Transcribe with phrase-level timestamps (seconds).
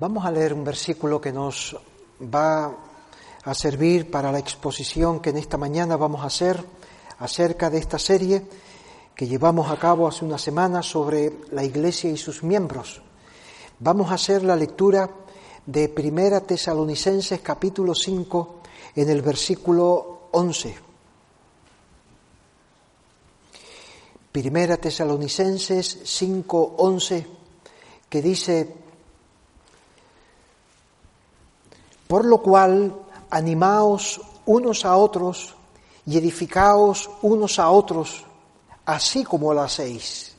[0.00, 1.76] Vamos a leer un versículo que nos
[2.22, 2.74] va
[3.44, 6.64] a servir para la exposición que en esta mañana vamos a hacer
[7.18, 8.46] acerca de esta serie
[9.14, 13.02] que llevamos a cabo hace una semana sobre la Iglesia y sus miembros.
[13.78, 15.10] Vamos a hacer la lectura
[15.66, 18.54] de Primera Tesalonicenses capítulo 5
[18.96, 20.76] en el versículo 11.
[24.32, 27.26] Primera Tesalonicenses 5, 11,
[28.08, 28.79] que dice,
[32.10, 32.92] por lo cual
[33.30, 35.54] animaos unos a otros
[36.04, 38.24] y edificaos unos a otros,
[38.84, 40.34] así como lo hacéis.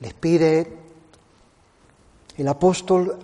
[0.00, 0.76] Les pide
[2.36, 3.18] el apóstol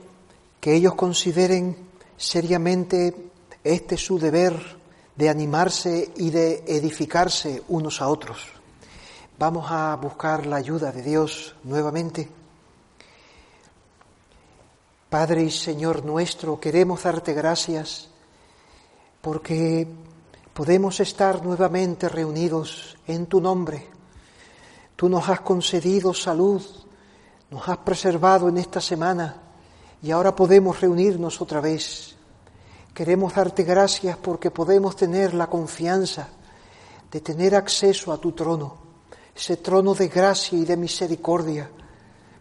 [0.58, 1.76] que ellos consideren
[2.16, 3.14] seriamente
[3.62, 4.54] este su deber
[5.14, 8.46] de animarse y de edificarse unos a otros.
[9.38, 12.39] Vamos a buscar la ayuda de Dios nuevamente.
[15.10, 18.06] Padre y Señor nuestro, queremos darte gracias
[19.20, 19.84] porque
[20.54, 23.88] podemos estar nuevamente reunidos en tu nombre.
[24.94, 26.62] Tú nos has concedido salud,
[27.50, 29.34] nos has preservado en esta semana
[30.00, 32.14] y ahora podemos reunirnos otra vez.
[32.94, 36.28] Queremos darte gracias porque podemos tener la confianza
[37.10, 38.76] de tener acceso a tu trono,
[39.34, 41.68] ese trono de gracia y de misericordia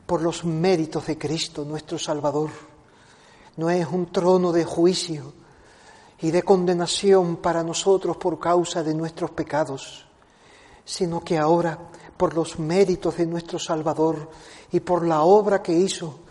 [0.09, 2.49] por los méritos de Cristo, nuestro Salvador.
[3.57, 5.33] No es un trono de juicio
[6.19, 10.07] y de condenación para nosotros por causa de nuestros pecados,
[10.83, 11.77] sino que ahora,
[12.17, 14.31] por los méritos de nuestro Salvador
[14.71, 16.21] y por la obra que hizo,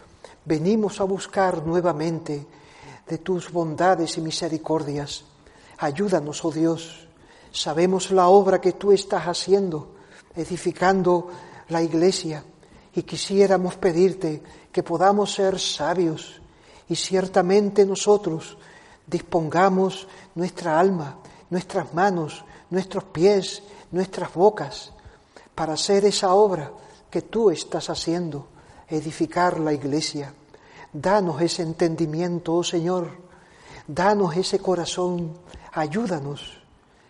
[0.45, 2.49] venimos a buscar nuevamente
[3.07, 5.23] de tus bondades y misericordias.
[5.79, 7.07] Ayúdanos, oh Dios.
[7.53, 9.95] Sabemos la obra que tú estás haciendo,
[10.35, 11.29] edificando
[11.69, 12.43] la iglesia,
[12.95, 16.41] y quisiéramos pedirte que podamos ser sabios
[16.89, 18.57] y ciertamente nosotros
[19.07, 21.19] dispongamos nuestra alma,
[21.51, 24.93] nuestras manos, nuestros pies, nuestras bocas
[25.55, 26.71] para hacer esa obra
[27.11, 28.47] que tú estás haciendo,
[28.89, 30.33] edificar la iglesia.
[30.93, 33.11] Danos ese entendimiento, oh Señor,
[33.87, 35.33] danos ese corazón,
[35.73, 36.63] ayúdanos,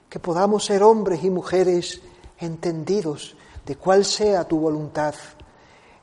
[0.09, 2.01] que podamos ser hombres y mujeres
[2.39, 3.37] entendidos
[3.67, 5.15] de cuál sea tu voluntad.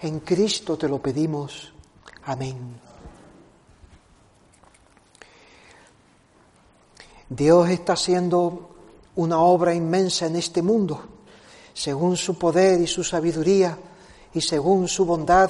[0.06, 1.74] En Cristo te lo pedimos.
[2.26, 2.80] Amén.
[7.28, 8.70] Dios está haciendo
[9.16, 11.02] una obra inmensa en este mundo,
[11.74, 13.80] según su poder y su sabiduría
[14.32, 15.50] y según su bondad.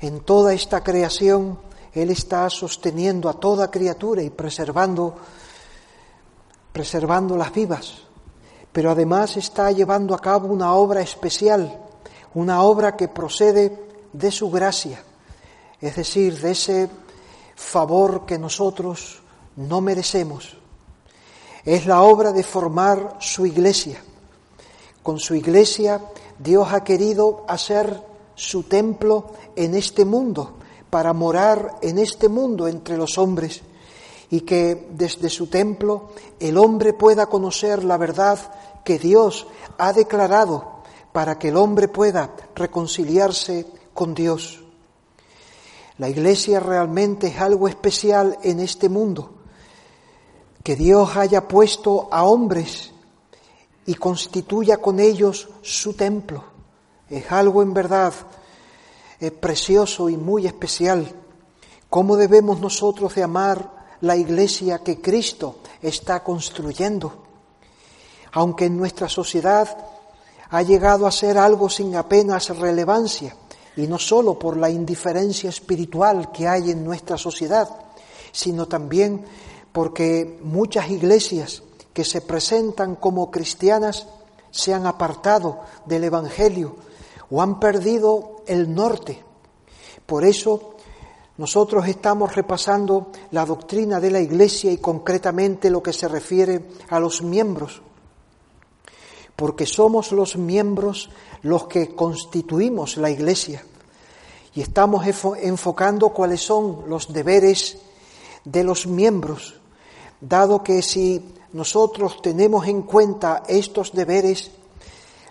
[0.00, 1.56] En toda esta creación,
[1.92, 5.14] Él está sosteniendo a toda criatura y preservando,
[6.72, 7.98] preservando las vivas.
[8.72, 11.86] Pero además está llevando a cabo una obra especial,
[12.34, 13.78] una obra que procede
[14.12, 15.02] de su gracia,
[15.80, 16.90] es decir, de ese
[17.54, 19.22] favor que nosotros
[19.56, 20.60] no merecemos
[21.64, 24.02] es la obra de formar su iglesia.
[25.02, 26.00] Con su iglesia
[26.38, 28.00] Dios ha querido hacer
[28.34, 30.56] su templo en este mundo,
[30.88, 33.62] para morar en este mundo entre los hombres
[34.30, 36.10] y que desde su templo
[36.40, 38.38] el hombre pueda conocer la verdad
[38.84, 39.46] que Dios
[39.78, 40.79] ha declarado
[41.12, 44.62] para que el hombre pueda reconciliarse con Dios.
[45.98, 49.34] La iglesia realmente es algo especial en este mundo
[50.62, 52.92] que Dios haya puesto a hombres
[53.86, 56.44] y constituya con ellos su templo.
[57.08, 58.12] Es algo en verdad
[59.20, 61.06] es precioso y muy especial.
[61.90, 67.24] ¿Cómo debemos nosotros de amar la iglesia que Cristo está construyendo?
[68.32, 69.76] Aunque en nuestra sociedad
[70.50, 73.36] ha llegado a ser algo sin apenas relevancia,
[73.76, 77.68] y no solo por la indiferencia espiritual que hay en nuestra sociedad,
[78.32, 79.24] sino también
[79.72, 81.62] porque muchas iglesias
[81.92, 84.06] que se presentan como cristianas
[84.50, 86.76] se han apartado del Evangelio
[87.30, 89.22] o han perdido el norte.
[90.04, 90.74] Por eso
[91.38, 96.98] nosotros estamos repasando la doctrina de la Iglesia y concretamente lo que se refiere a
[96.98, 97.82] los miembros,
[99.40, 101.08] porque somos los miembros
[101.40, 103.64] los que constituimos la Iglesia.
[104.54, 105.06] y estamos
[105.40, 107.78] enfocando cuáles son los deberes
[108.44, 109.54] de los miembros,
[110.20, 114.50] dado que si nosotros tenemos en cuenta estos deberes,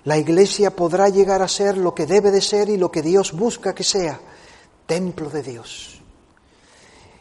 [0.06, 3.34] la Iglesia podrá llegar a ser lo que debe de ser y lo que Dios
[3.34, 4.20] busca que sea,
[4.88, 6.02] templo de Dios,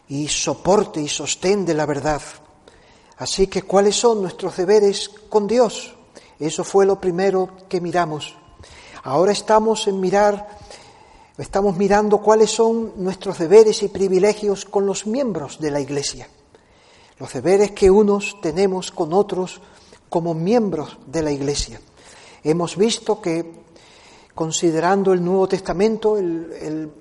[0.09, 2.23] y soporte y sostén de la verdad.
[3.19, 5.98] Así que, ¿cuáles son nuestros deberes con Dios?
[6.39, 8.37] Eso fue lo primero que miramos.
[9.03, 10.49] Ahora estamos en mirar,
[11.37, 16.29] estamos mirando cuáles son nuestros deberes y privilegios con los miembros de la Iglesia.
[17.19, 19.61] Los deberes que unos tenemos con otros
[20.09, 21.81] como miembros de la Iglesia.
[22.45, 23.65] Hemos visto que,
[24.35, 26.93] considerando el Nuevo Testamento, el,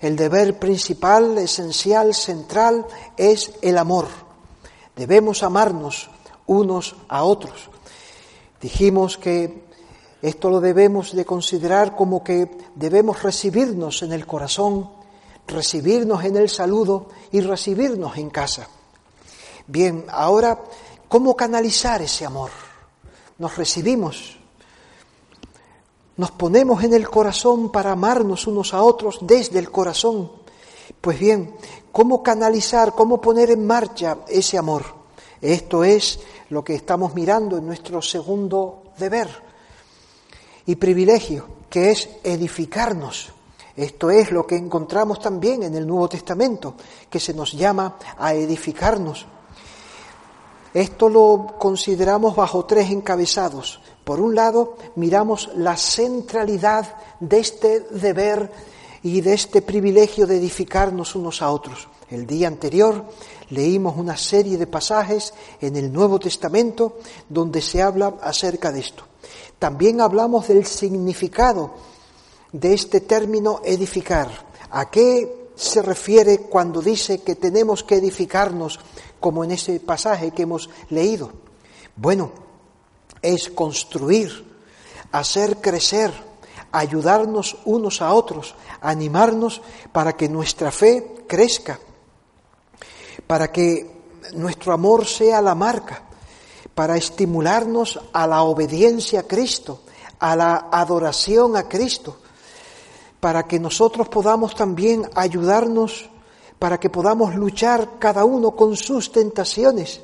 [0.00, 2.84] el deber principal, esencial, central,
[3.16, 4.08] es el amor.
[4.96, 6.10] Debemos amarnos
[6.46, 7.70] unos a otros.
[8.62, 9.64] Dijimos que
[10.22, 14.88] esto lo debemos de considerar como que debemos recibirnos en el corazón,
[15.48, 18.68] recibirnos en el saludo y recibirnos en casa.
[19.66, 20.60] Bien, ahora,
[21.08, 22.50] ¿cómo canalizar ese amor?
[23.38, 24.38] Nos recibimos,
[26.16, 30.30] nos ponemos en el corazón para amarnos unos a otros desde el corazón.
[31.00, 31.56] Pues bien,
[31.90, 35.01] ¿cómo canalizar, cómo poner en marcha ese amor?
[35.42, 39.28] Esto es lo que estamos mirando en nuestro segundo deber
[40.66, 43.32] y privilegio, que es edificarnos.
[43.76, 46.74] Esto es lo que encontramos también en el Nuevo Testamento,
[47.10, 49.26] que se nos llama a edificarnos.
[50.72, 53.80] Esto lo consideramos bajo tres encabezados.
[54.04, 58.52] Por un lado, miramos la centralidad de este deber
[59.02, 61.88] y de este privilegio de edificarnos unos a otros.
[62.12, 63.06] El día anterior
[63.48, 65.32] leímos una serie de pasajes
[65.62, 69.04] en el Nuevo Testamento donde se habla acerca de esto.
[69.58, 71.70] También hablamos del significado
[72.52, 74.28] de este término edificar.
[74.72, 78.78] ¿A qué se refiere cuando dice que tenemos que edificarnos
[79.18, 81.30] como en ese pasaje que hemos leído?
[81.96, 82.30] Bueno,
[83.22, 84.44] es construir,
[85.12, 86.12] hacer crecer,
[86.72, 89.62] ayudarnos unos a otros, animarnos
[89.92, 91.78] para que nuestra fe crezca,
[93.32, 93.90] para que
[94.34, 96.02] nuestro amor sea la marca,
[96.74, 99.80] para estimularnos a la obediencia a Cristo,
[100.18, 102.18] a la adoración a Cristo,
[103.20, 106.10] para que nosotros podamos también ayudarnos,
[106.58, 110.02] para que podamos luchar cada uno con sus tentaciones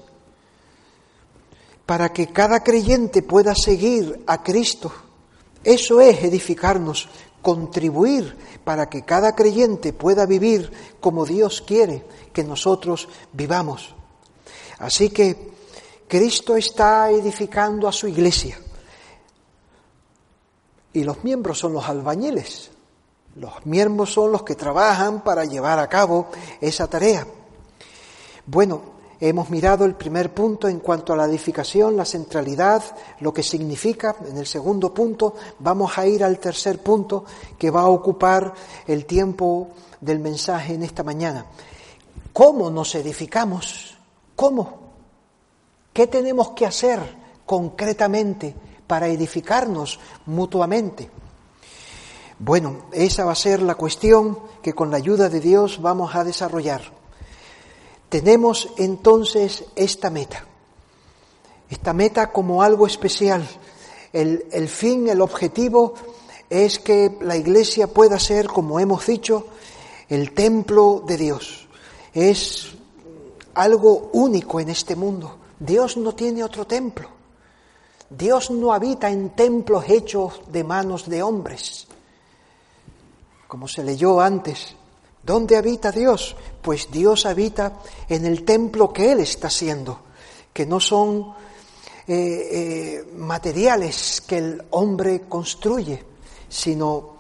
[1.85, 4.91] para que cada creyente pueda seguir a Cristo.
[5.63, 7.11] Eso es edificarnos,
[7.43, 10.71] contribuir para que cada creyente pueda vivir
[11.01, 13.95] como Dios quiere que nosotros vivamos.
[14.79, 15.53] Así que
[16.07, 18.59] Cristo está edificando a su iglesia
[20.93, 22.71] y los miembros son los albañiles.
[23.37, 26.29] Los miembros son los que trabajan para llevar a cabo
[26.61, 27.27] esa tarea.
[28.47, 32.85] Bueno, Hemos mirado el primer punto en cuanto a la edificación, la centralidad,
[33.19, 34.15] lo que significa.
[34.29, 37.25] En el segundo punto vamos a ir al tercer punto
[37.59, 38.55] que va a ocupar
[38.87, 39.71] el tiempo
[40.01, 41.47] del mensaje en esta mañana.
[42.33, 43.97] ¿Cómo nos edificamos?
[44.37, 44.79] ¿Cómo?
[45.93, 47.01] ¿Qué tenemos que hacer
[47.45, 48.55] concretamente
[48.87, 51.11] para edificarnos mutuamente?
[52.39, 56.23] Bueno, esa va a ser la cuestión que con la ayuda de Dios vamos a
[56.23, 56.98] desarrollar.
[58.09, 60.47] Tenemos entonces esta meta,
[61.69, 63.47] esta meta como algo especial.
[64.13, 65.95] El, fin, el objetivo
[66.49, 69.47] es que la iglesia pueda ser, como hemos dicho,
[70.09, 71.69] el templo de Dios.
[72.15, 72.69] Es
[73.53, 75.37] algo único en este mundo.
[75.61, 77.11] Dios no tiene otro templo.
[78.09, 81.87] Dios no habita en templos hechos de manos de hombres,
[83.47, 84.78] como se leyó antes.
[85.29, 86.35] ¿Dónde habita Dios?
[86.63, 90.01] Pues Dios habita en el templo que Él está haciendo,
[90.55, 91.35] que no son
[92.07, 96.03] eh, eh, materiales que el hombre construye,
[96.49, 97.17] sino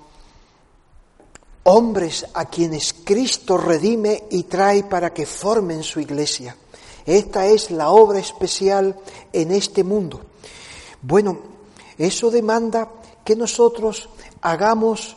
[1.64, 6.56] hombres a quienes Cristo redime y trae para que formen su iglesia.
[7.04, 8.98] Esta es la obra especial
[9.34, 10.22] en este mundo.
[11.02, 11.40] Bueno,
[11.98, 12.88] eso demanda
[13.22, 14.08] que nosotros
[14.40, 15.14] hagamos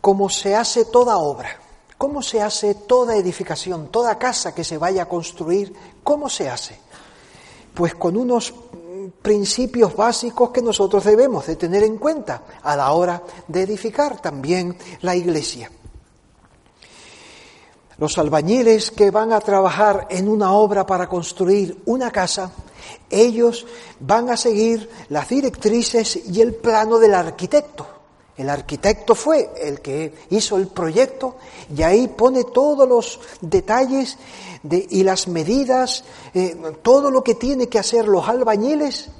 [0.00, 1.62] como se hace toda obra.
[1.98, 5.74] ¿Cómo se hace toda edificación, toda casa que se vaya a construir?
[6.04, 6.78] ¿Cómo se hace?
[7.74, 8.54] Pues con unos
[9.20, 14.76] principios básicos que nosotros debemos de tener en cuenta a la hora de edificar también
[15.00, 15.72] la iglesia.
[17.98, 22.52] Los albañiles que van a trabajar en una obra para construir una casa,
[23.10, 23.66] ellos
[23.98, 27.97] van a seguir las directrices y el plano del arquitecto.
[28.38, 31.34] El arquitecto fue el que hizo el proyecto
[31.76, 34.16] y ahí pone todos los detalles
[34.62, 36.04] de, y las medidas,
[36.34, 39.10] eh, todo lo que tiene que hacer los albañiles.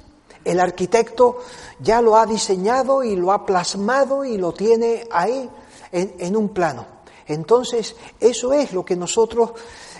[0.45, 1.39] El arquitecto
[1.81, 5.49] ya lo ha diseñado y lo ha plasmado y lo tiene ahí
[5.91, 6.85] en, un plano.
[7.27, 9.51] Entonces, eso es lo que nosotros,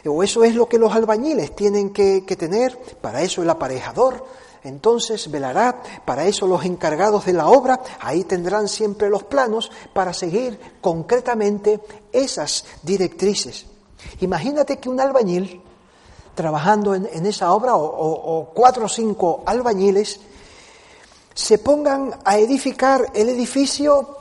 [0.06, 4.24] o eso es lo que los albañiles tienen que tener, para eso el aparejador,
[4.64, 10.14] entonces velará, para eso los encargados de la obra, ahí tendrán siempre los planos para
[10.14, 11.80] seguir concretamente
[12.12, 13.66] esas directrices.
[14.22, 15.62] Imagínate que un albañil,
[16.36, 20.20] trabajando en, esa obra, o, cuatro o cinco albañiles,
[21.34, 24.18] se pongan a edificar el edificio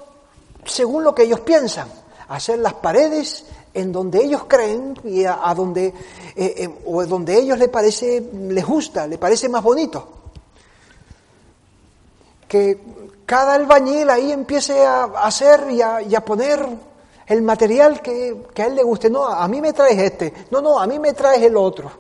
[0.64, 1.88] según lo que ellos piensan,
[2.28, 5.95] hacer las paredes en donde ellos creen y a, donde eh,
[6.37, 10.17] eh, o donde ellos les parece les gusta, les parece más bonito
[12.48, 12.80] que
[13.26, 16.66] cada albañil ahí empiece a hacer y a, poner
[17.26, 19.10] el material que, a él le guste.
[19.10, 20.32] No, a mí me traes este.
[20.50, 21.90] No, no, a mí me traes el otro.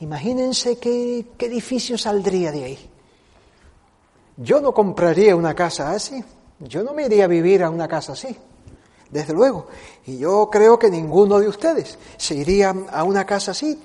[0.00, 2.90] Imagínense qué, qué edificio saldría de ahí.
[4.36, 6.22] Yo no compraría una casa así.
[6.58, 8.36] Yo no me iría a vivir a una casa así.
[9.10, 9.68] Desde luego.
[10.06, 13.80] Y yo creo que ninguno de ustedes se iría a una casa así.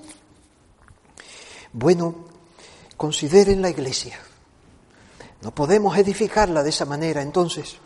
[1.71, 2.15] Bueno,
[2.97, 4.19] consideren la iglesia.
[5.41, 7.21] No podemos edificarla de esa manera.
[7.21, 7.77] Entonces,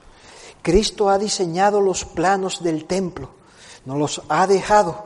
[0.61, 3.29] Cristo ha diseñado los planos del templo,
[3.85, 5.03] nos los ha dejado,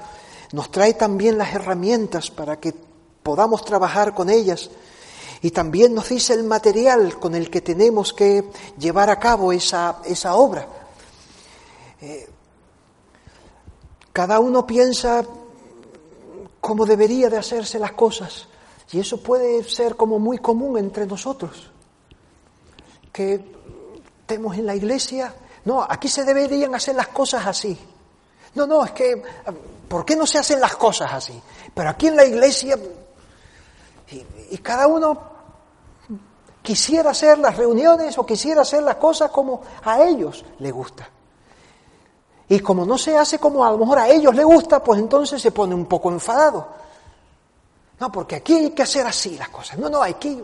[0.51, 2.73] nos trae también las herramientas para que
[3.23, 4.69] podamos trabajar con ellas
[5.41, 10.01] y también nos dice el material con el que tenemos que llevar a cabo esa,
[10.05, 10.67] esa obra.
[12.01, 12.29] Eh,
[14.11, 15.25] cada uno piensa
[16.59, 18.47] cómo debería de hacerse las cosas
[18.91, 21.71] y eso puede ser como muy común entre nosotros
[23.15, 23.39] que
[24.25, 25.33] tenemos en la iglesia.
[25.63, 27.79] No, aquí se deberían hacer las cosas así.
[28.55, 29.23] No, no, es que,
[29.87, 31.41] ¿por qué no se hacen las cosas así?
[31.73, 32.77] Pero aquí en la iglesia,
[34.51, 35.17] y, cada uno
[36.61, 41.09] quisiera hacer las reuniones o quisiera hacer las cosas como a ellos les gusta.
[42.49, 45.41] Y como no se hace como a lo mejor a ellos les gusta, pues entonces
[45.41, 46.67] se pone un poco enfadado.
[47.97, 49.77] No, porque aquí hay que hacer así las cosas.
[49.77, 50.43] No, no, aquí.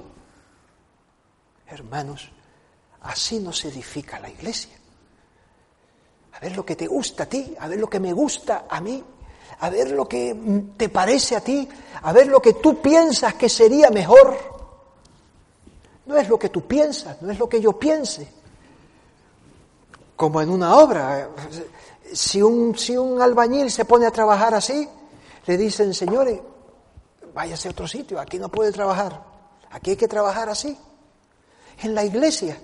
[1.68, 2.32] Hermanos,
[3.02, 4.78] Así no se edifica la iglesia.
[6.34, 8.80] A ver lo que te gusta a ti, a ver lo que me gusta a
[8.80, 9.04] mí,
[9.60, 10.36] a ver lo que
[10.78, 11.68] te parece a ti,
[12.02, 14.38] a ver lo que tú piensas que sería mejor.
[16.06, 18.28] No es lo que tú piensas, no es lo que yo piense.
[20.16, 21.30] Como en una obra,
[22.14, 24.88] si un, si un albañil se pone a trabajar así,
[25.46, 26.40] le dicen, señores,
[27.34, 29.24] váyase a otro sitio, aquí no puede trabajar,
[29.72, 30.78] aquí hay que trabajar así.
[31.82, 32.58] En la iglesia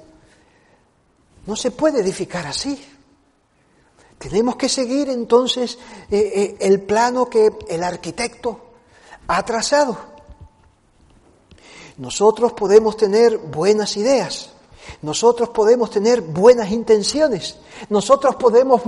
[1.47, 2.85] no se puede edificar así.
[4.19, 5.79] Tenemos que seguir entonces
[6.11, 8.59] eh, eh, el plano que el arquitecto
[9.27, 9.97] ha trazado.
[11.97, 14.51] Nosotros podemos tener buenas ideas,
[15.01, 17.57] nosotros podemos tener buenas intenciones,
[17.89, 18.81] nosotros podemos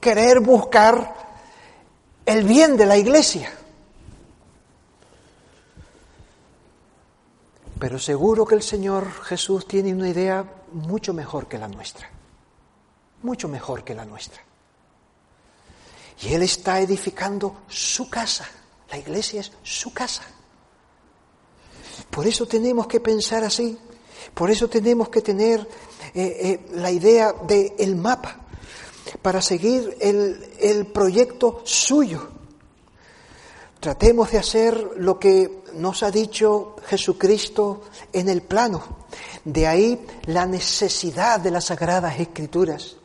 [0.00, 1.34] querer buscar
[2.24, 3.52] el bien de la iglesia.
[7.78, 12.08] Pero seguro que el Señor Jesús tiene una idea mucho mejor que la nuestra,
[13.22, 14.42] mucho mejor que la nuestra.
[16.22, 18.46] Y Él está edificando su casa,
[18.90, 20.24] la iglesia es su casa.
[22.10, 23.78] Por eso tenemos que pensar así,
[24.34, 25.60] por eso tenemos que tener
[26.14, 28.36] eh, eh, la idea del mapa,
[29.22, 32.39] para seguir el, el proyecto suyo.
[33.80, 37.80] Tratemos de hacer lo que nos ha dicho Jesucristo
[38.12, 38.82] en el plano.
[39.42, 42.96] De ahí la necesidad de las sagradas escrituras.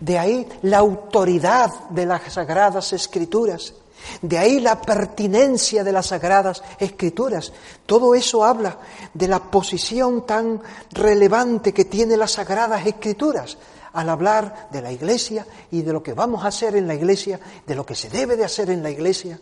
[0.00, 3.74] De ahí la autoridad de las sagradas escrituras.
[4.20, 7.52] De ahí la pertinencia de las sagradas escrituras.
[7.86, 8.76] Todo eso habla
[9.14, 10.60] de la posición tan
[10.90, 13.56] relevante que tiene las sagradas escrituras
[13.92, 17.38] al hablar de la iglesia y de lo que vamos a hacer en la iglesia,
[17.64, 19.38] de lo que se debe de hacer en la iglesia.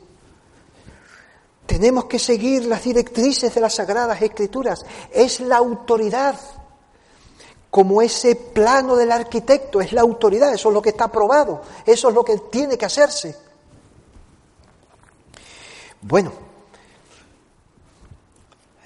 [1.66, 4.87] Tenemos que seguir las directrices de las Sagradas Escrituras.
[5.12, 6.38] Es la autoridad,
[7.70, 12.08] como ese plano del arquitecto, es la autoridad, eso es lo que está aprobado, eso
[12.08, 13.37] es lo que tiene que hacerse.
[16.00, 16.32] Bueno,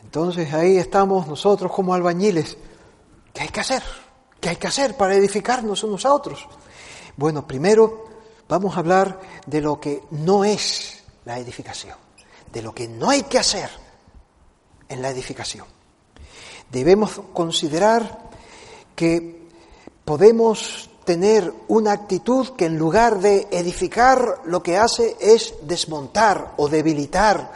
[0.02, 2.56] entonces ahí estamos nosotros como albañiles.
[3.34, 3.82] ¿Qué hay que hacer?
[4.40, 6.48] ¿Qué hay que hacer para edificarnos unos a otros?
[7.16, 8.06] Bueno, primero
[8.48, 12.09] vamos a hablar de lo que no es la edificación
[12.52, 13.70] de lo que no hay que hacer
[14.88, 15.66] en la edificación.
[16.70, 18.30] Debemos considerar
[18.94, 19.48] que
[20.04, 26.68] podemos tener una actitud que en lugar de edificar lo que hace es desmontar o
[26.68, 27.52] debilitar,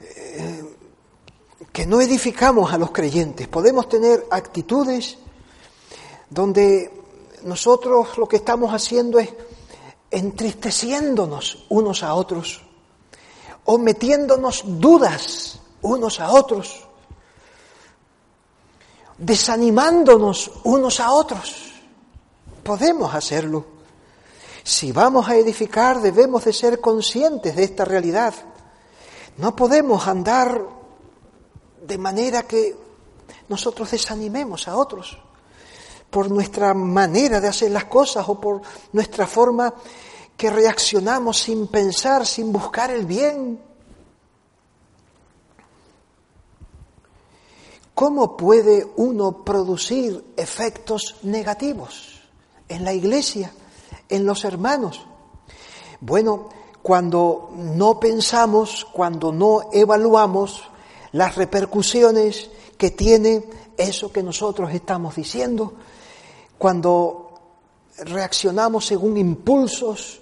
[0.00, 0.64] eh,
[1.72, 3.48] que no edificamos a los creyentes.
[3.48, 5.18] Podemos tener actitudes
[6.30, 6.92] donde
[7.44, 9.30] nosotros lo que estamos haciendo es
[10.10, 12.67] entristeciéndonos unos a otros
[13.68, 16.88] o metiéndonos dudas unos a otros,
[19.18, 21.76] desanimándonos unos a otros.
[22.64, 23.66] Podemos hacerlo.
[24.64, 28.32] Si vamos a edificar debemos de ser conscientes de esta realidad.
[29.36, 30.64] No podemos andar
[31.82, 32.74] de manera que
[33.50, 35.18] nosotros desanimemos a otros
[36.08, 39.74] por nuestra manera de hacer las cosas o por nuestra forma
[40.38, 43.60] que reaccionamos sin pensar, sin buscar el bien.
[47.92, 52.22] ¿Cómo puede uno producir efectos negativos
[52.68, 53.52] en la iglesia,
[54.08, 55.04] en los hermanos?
[56.00, 56.50] Bueno,
[56.82, 60.62] cuando no pensamos, cuando no evaluamos
[61.10, 63.44] las repercusiones que tiene
[63.76, 65.72] eso que nosotros estamos diciendo,
[66.56, 67.32] cuando
[67.98, 70.20] reaccionamos según impulsos,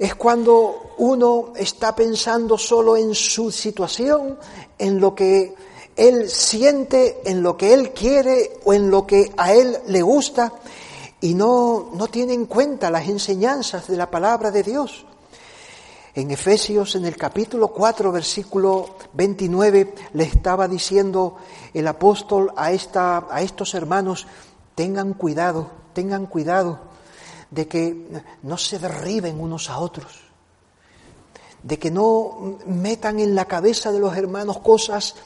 [0.00, 4.38] es cuando uno está pensando solo en su situación,
[4.78, 5.54] en lo que
[5.94, 10.54] él siente, en lo que él quiere o en lo que a él le gusta
[11.20, 15.04] y no, no tiene en cuenta las enseñanzas de la palabra de Dios.
[16.14, 21.36] En Efesios, en el capítulo 4, versículo 29, le estaba diciendo
[21.74, 24.26] el apóstol a, esta, a estos hermanos,
[24.74, 26.89] tengan cuidado, tengan cuidado
[27.50, 28.06] de que
[28.42, 30.20] no se derriben unos a otros,
[31.62, 35.16] de que no metan en la cabeza de los hermanos cosas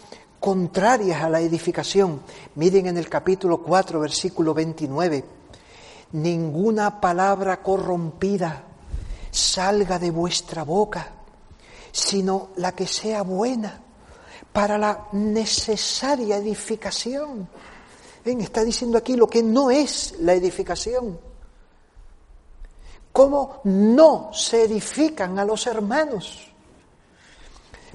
[0.40, 2.20] contrarias a la edificación.
[2.56, 5.24] Miren en el capítulo 4, versículo 29,
[6.12, 8.64] ninguna palabra corrompida
[9.30, 11.12] salga de vuestra boca,
[11.92, 13.80] sino la que sea buena
[14.52, 17.48] para la necesaria edificación.
[18.24, 21.18] Ven, está diciendo aquí lo que no es la edificación.
[23.14, 26.50] ¿Cómo no se edifican a los hermanos?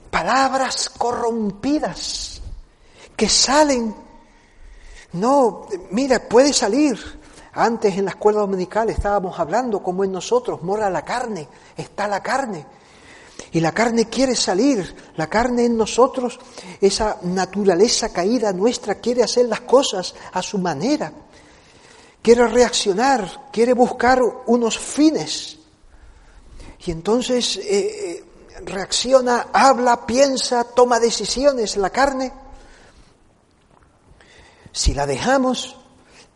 [0.09, 2.41] Palabras corrompidas
[3.17, 3.93] que salen.
[5.11, 6.97] No, mira, puede salir
[7.51, 12.23] antes en la escuela dominical estábamos hablando como en nosotros mora la carne, está la
[12.23, 12.65] carne.
[13.51, 16.39] Y la carne quiere salir, la carne en nosotros,
[16.79, 21.11] esa naturaleza caída nuestra quiere hacer las cosas a su manera,
[22.21, 25.57] quiere reaccionar, quiere buscar unos fines.
[26.85, 28.25] Y entonces eh, eh,
[28.65, 32.31] reacciona, habla, piensa, toma decisiones la carne.
[34.71, 35.77] Si la dejamos,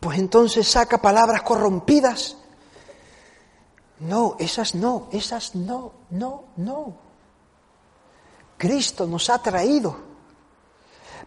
[0.00, 2.36] pues entonces saca palabras corrompidas.
[4.00, 6.98] No, esas no, esas no, no, no.
[8.58, 9.96] Cristo nos ha traído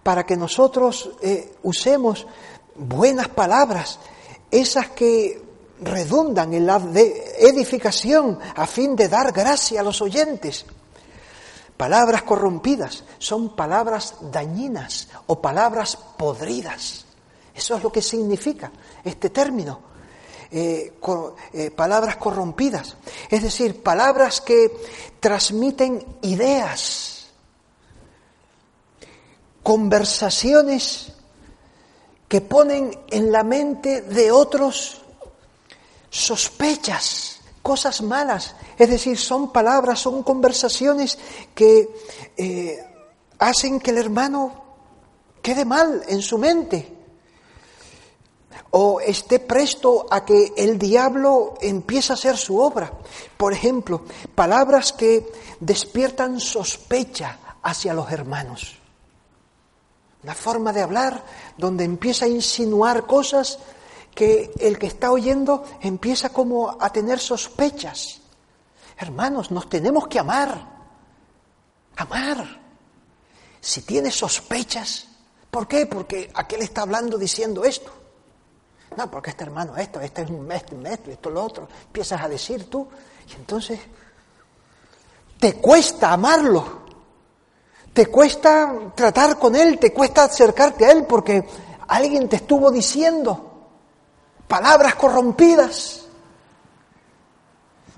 [0.03, 2.27] para que nosotros eh, usemos
[2.75, 3.99] buenas palabras,
[4.51, 5.41] esas que
[5.81, 6.81] redundan en la
[7.39, 10.65] edificación a fin de dar gracia a los oyentes.
[11.75, 17.05] Palabras corrompidas son palabras dañinas o palabras podridas.
[17.53, 18.71] Eso es lo que significa
[19.03, 19.87] este término.
[20.49, 20.93] Eh,
[21.53, 22.95] eh, palabras corrompidas,
[23.29, 24.71] es decir, palabras que
[25.19, 27.27] transmiten ideas,
[29.61, 31.16] conversaciones
[32.27, 35.01] que ponen en la mente de otros
[36.09, 41.17] sospechas, cosas malas, es decir, son palabras, son conversaciones
[41.55, 41.89] que
[42.37, 42.79] eh,
[43.39, 44.63] hacen que el hermano
[45.41, 46.97] quede mal en su mente
[48.71, 52.91] o esté presto a que el diablo empiece a hacer su obra.
[53.37, 54.03] Por ejemplo,
[54.35, 58.77] palabras que despiertan sospecha hacia los hermanos.
[60.23, 61.23] Una forma de hablar
[61.57, 63.59] donde empieza a insinuar cosas
[64.13, 68.19] que el que está oyendo empieza como a tener sospechas.
[68.97, 70.75] Hermanos, nos tenemos que amar.
[71.97, 72.59] Amar.
[73.61, 75.07] Si tienes sospechas,
[75.51, 75.85] ¿por qué?
[75.85, 77.91] Porque aquel está hablando diciendo esto.
[78.95, 81.67] No, porque este hermano esto, este es un esto, esto, esto, lo otro.
[81.85, 82.87] Empiezas a decir tú.
[83.29, 83.79] Y entonces
[85.39, 86.86] te cuesta amarlo.
[87.93, 91.47] Te cuesta tratar con él, te cuesta acercarte a él porque
[91.87, 93.69] alguien te estuvo diciendo
[94.47, 96.05] palabras corrompidas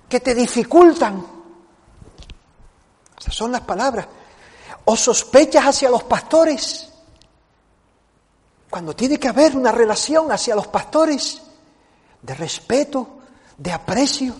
[0.07, 1.25] que te dificultan.
[3.19, 4.07] Esas son las palabras.
[4.85, 6.89] O sospechas hacia los pastores
[8.69, 11.41] cuando tiene que haber una relación hacia los pastores
[12.21, 13.07] de respeto,
[13.57, 14.35] de aprecio,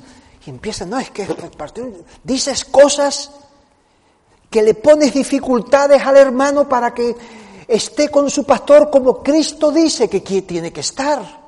[0.46, 1.28] y empieza, no, es que
[2.24, 3.32] dices cosas
[4.50, 7.16] que le pones dificultades al hermano para que
[7.68, 11.40] esté con su pastor como Cristo dice que tiene que estar.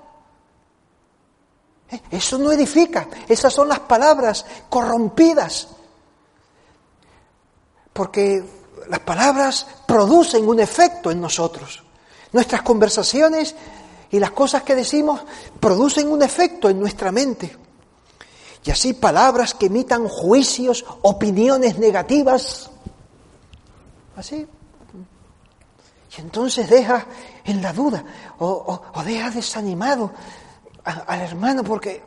[1.91, 2.01] ¿Eh?
[2.11, 5.67] Eso no edifica, esas son las palabras corrompidas.
[7.93, 8.43] Porque
[8.87, 11.83] las palabras producen un efecto en nosotros.
[12.31, 13.55] Nuestras conversaciones
[14.11, 15.21] y las cosas que decimos
[15.59, 17.57] producen un efecto en nuestra mente.
[18.63, 22.70] Y así palabras que emitan juicios, opiniones negativas.
[24.15, 24.47] Así.
[26.17, 27.05] Y entonces deja
[27.45, 28.03] en la duda
[28.39, 30.11] o, deja desanimado
[30.83, 32.03] al hermano porque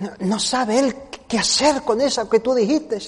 [0.00, 2.98] no, no sabe él qué hacer con eso que tú dijiste.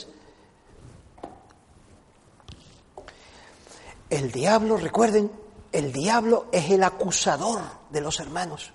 [4.09, 5.31] El diablo, recuerden,
[5.73, 8.73] el diablo es el acusador de los hermanos.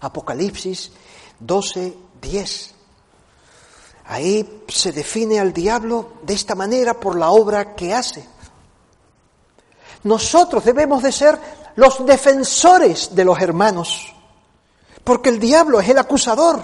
[0.00, 0.92] Apocalipsis
[1.40, 2.74] 12, 10.
[4.06, 8.24] Ahí se define al diablo de esta manera por la obra que hace.
[10.06, 11.36] Nosotros debemos de ser
[11.74, 14.14] los defensores de los hermanos,
[15.02, 16.62] porque el diablo es el acusador.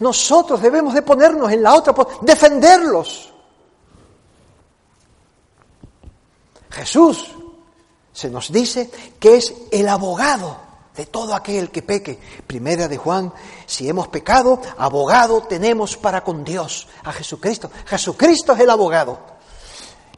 [0.00, 3.32] Nosotros debemos de ponernos en la otra, defenderlos.
[6.70, 7.36] Jesús
[8.12, 10.56] se nos dice que es el abogado
[10.96, 12.18] de todo aquel que peque.
[12.48, 13.32] Primera de Juan,
[13.64, 17.70] si hemos pecado, abogado tenemos para con Dios, a Jesucristo.
[17.86, 19.20] Jesucristo es el abogado.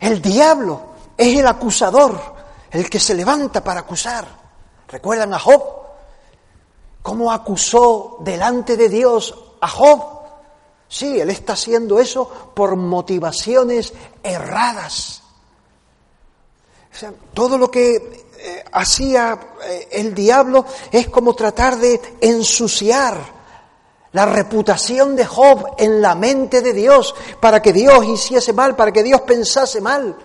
[0.01, 0.90] El diablo
[1.21, 2.19] es el acusador,
[2.71, 4.27] el que se levanta para acusar.
[4.89, 5.63] ¿Recuerdan a Job?
[7.03, 10.03] ¿Cómo acusó delante de Dios a Job?
[10.89, 15.23] Sí, él está haciendo eso por motivaciones erradas.
[17.35, 17.97] Todo lo que
[18.39, 23.41] eh, hacía eh, el diablo es como tratar de ensuciar
[24.13, 28.91] la reputación de Job en la mente de Dios para que Dios hiciese mal, para
[28.91, 30.17] que Dios pensase mal.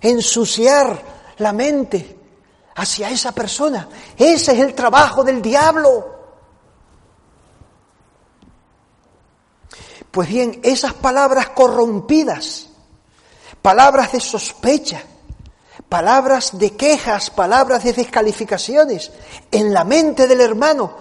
[0.00, 1.02] Ensuciar
[1.38, 2.18] la mente
[2.78, 3.88] hacia esa persona.
[4.16, 6.16] Ese es el trabajo del diablo.
[10.10, 12.68] Pues bien, esas palabras corrompidas,
[13.60, 15.02] palabras de sospecha,
[15.88, 19.10] palabras de quejas, palabras de descalificaciones
[19.50, 20.92] en la mente del hermano,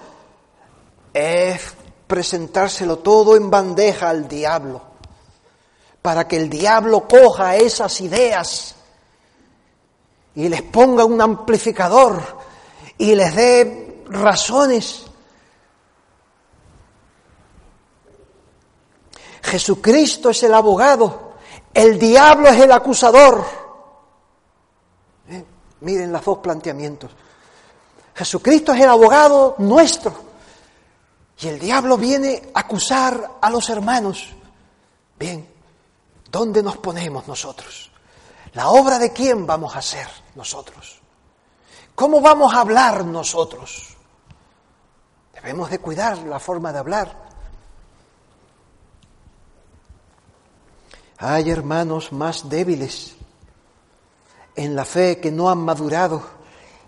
[1.14, 1.62] es
[2.06, 4.82] presentárselo todo en bandeja al diablo,
[6.02, 8.77] para que el diablo coja esas ideas
[10.38, 12.22] y les ponga un amplificador
[12.96, 15.08] y les dé razones.
[19.42, 21.34] Jesucristo es el abogado,
[21.74, 23.44] el diablo es el acusador.
[25.82, 27.10] Miren los dos planteamientos.
[28.14, 30.14] Jesucristo es el abogado nuestro
[31.42, 34.28] y el diablo viene a acusar a los hermanos.
[35.18, 35.50] Bien,
[36.30, 37.90] ¿dónde nos ponemos nosotros?
[38.58, 41.00] ¿La obra de quién vamos a hacer nosotros?
[41.94, 43.96] ¿Cómo vamos a hablar nosotros?
[45.32, 47.30] Debemos de cuidar la forma de hablar.
[51.20, 53.16] Hay hermanos más débiles
[54.56, 56.24] en la fe que no han madurado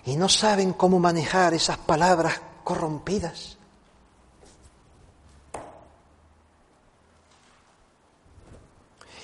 [0.05, 3.59] y no saben cómo manejar esas palabras corrompidas.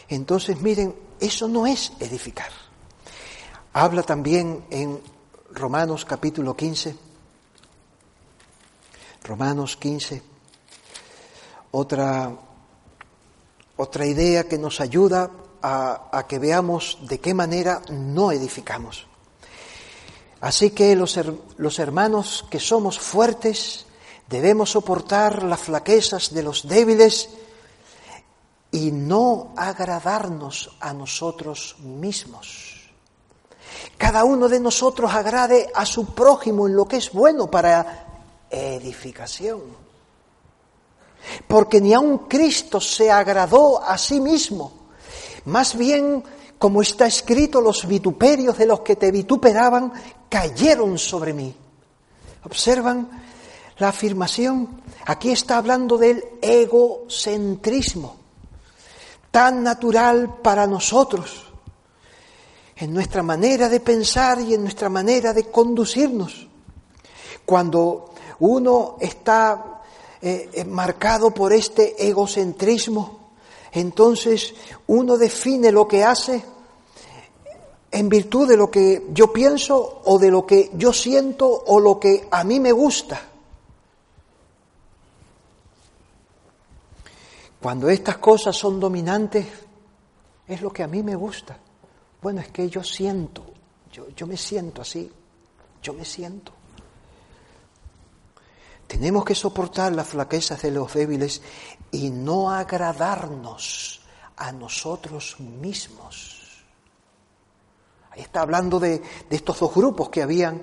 [0.07, 2.49] Entonces, miren, eso no es edificar.
[3.73, 5.01] Habla también en
[5.51, 6.95] Romanos capítulo 15,
[9.23, 10.21] Romanos 15,
[11.71, 12.31] otra,
[13.77, 19.07] otra idea que nos ayuda a, que veamos de qué manera no edificamos.
[20.41, 21.19] Así que los,
[21.57, 23.87] los hermanos que somos fuertes
[24.29, 27.29] debemos soportar las flaquezas de los débiles
[28.75, 32.91] y no agradarnos a nosotros mismos.
[33.97, 38.05] Cada uno de nosotros agrade a su prójimo en lo que es bueno para
[38.49, 39.61] edificación.
[41.47, 44.85] Porque ni aun Cristo se agradó a sí mismo
[45.45, 46.23] más bien,
[46.57, 49.93] como está escrito, los vituperios de los que te vituperaban
[50.27, 51.55] cayeron sobre mí.
[52.43, 53.09] ¿Observan
[53.77, 54.81] la afirmación?
[55.05, 58.15] Aquí está hablando del egocentrismo,
[59.35, 61.43] tan natural para nosotros,
[62.77, 66.47] en nuestra manera de pensar y en nuestra manera de conducirnos.
[67.45, 69.81] Cuando uno está
[70.21, 73.31] eh, marcado por este egocentrismo,
[73.73, 74.53] entonces
[74.87, 76.41] uno define lo que hace
[77.91, 81.99] en virtud de lo que yo pienso o de lo que yo siento o lo
[81.99, 83.34] que a mí me gusta.
[87.65, 89.47] Cuando estas cosas son dominantes,
[90.47, 91.57] es lo que a mí me gusta.
[92.21, 93.43] Bueno, es que yo siento,
[93.91, 95.11] yo, yo me siento así,
[95.81, 96.51] yo me siento.
[98.85, 101.41] Tenemos que soportar las flaquezas de los débiles
[101.89, 104.01] y no agradarnos
[104.37, 106.63] a nosotros mismos.
[108.11, 109.01] Ahí está hablando de,
[109.31, 110.61] estos dos grupos que habían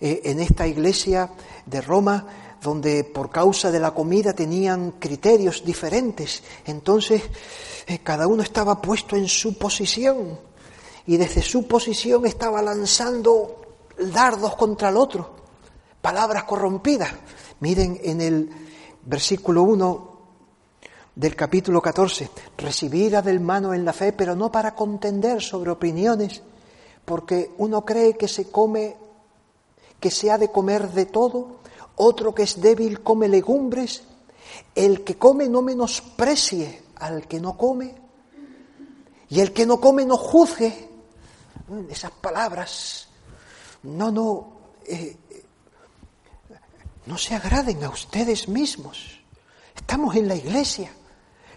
[0.00, 1.32] eh, en esta iglesia
[1.66, 6.42] de Roma, donde por causa de la comida tenían criterios diferentes.
[6.64, 7.22] Entonces,
[7.86, 10.38] eh, cada uno estaba puesto en su posición
[11.06, 13.60] y desde su posición estaba lanzando
[13.98, 15.34] dardos contra el otro,
[16.00, 17.12] palabras corrompidas.
[17.60, 18.50] Miren en el
[19.04, 20.12] versículo 1
[21.14, 26.42] del capítulo 14, recibir del mano en la fe, pero no para contender sobre opiniones,
[27.04, 28.96] porque uno cree que se come,
[30.00, 31.61] que se ha de comer de todo,
[31.96, 34.02] otro que es débil come legumbres,
[34.74, 37.94] el que come no menosprecie al que no come,
[39.28, 40.90] y el que no come no juzgue.
[41.88, 43.08] Esas palabras,
[43.84, 44.52] no, no,
[44.84, 45.16] eh,
[47.06, 49.22] no se agraden a ustedes mismos.
[49.74, 50.92] Estamos en la iglesia.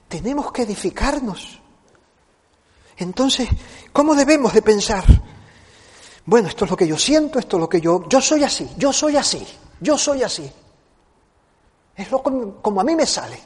[0.07, 1.59] Tenemos que edificarnos.
[2.97, 3.49] Entonces,
[3.91, 5.03] ¿cómo debemos de pensar?
[6.25, 8.07] Bueno, esto es lo que yo siento, esto es lo que yo...
[8.07, 9.45] Yo soy así, yo soy así,
[9.85, 10.51] yo soy así.
[11.95, 13.39] Es lo como, a mí me sale.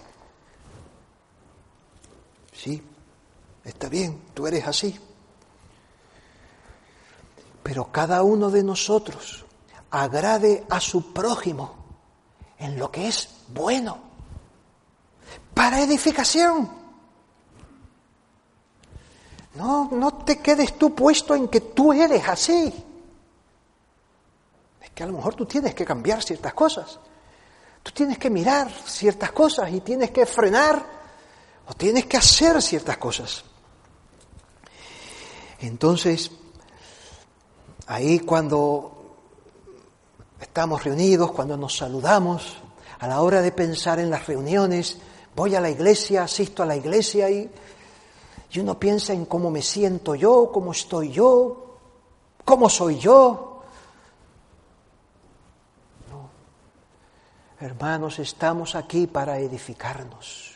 [2.54, 2.82] Sí,
[3.64, 4.98] está bien, tú eres así.
[7.62, 9.46] Pero cada uno de nosotros
[9.92, 11.76] agrade a su prójimo
[12.58, 13.98] en lo que es bueno,
[15.54, 16.70] para edificación.
[19.56, 22.86] No, no te quedes tú puesto en que tú eres así.
[25.00, 27.00] Que a lo mejor tú tienes que cambiar ciertas cosas.
[27.82, 30.86] Tú tienes que mirar ciertas cosas y tienes que frenar
[31.70, 33.46] o tienes que hacer ciertas cosas.
[35.62, 36.30] Entonces,
[37.88, 39.16] ahí cuando
[40.42, 42.58] estamos reunidos, cuando nos saludamos,
[43.00, 44.98] a la hora de pensar en las reuniones,
[45.34, 47.50] voy a la iglesia, asisto a la iglesia y,
[48.52, 51.78] y uno piensa en cómo me siento yo, cómo estoy yo,
[52.44, 53.49] cómo soy yo.
[57.62, 60.54] Hermanos, estamos aquí para edificarnos,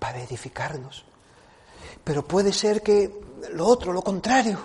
[0.00, 1.04] para edificarnos.
[2.02, 3.20] Pero puede ser que
[3.52, 4.58] lo otro, lo contrario,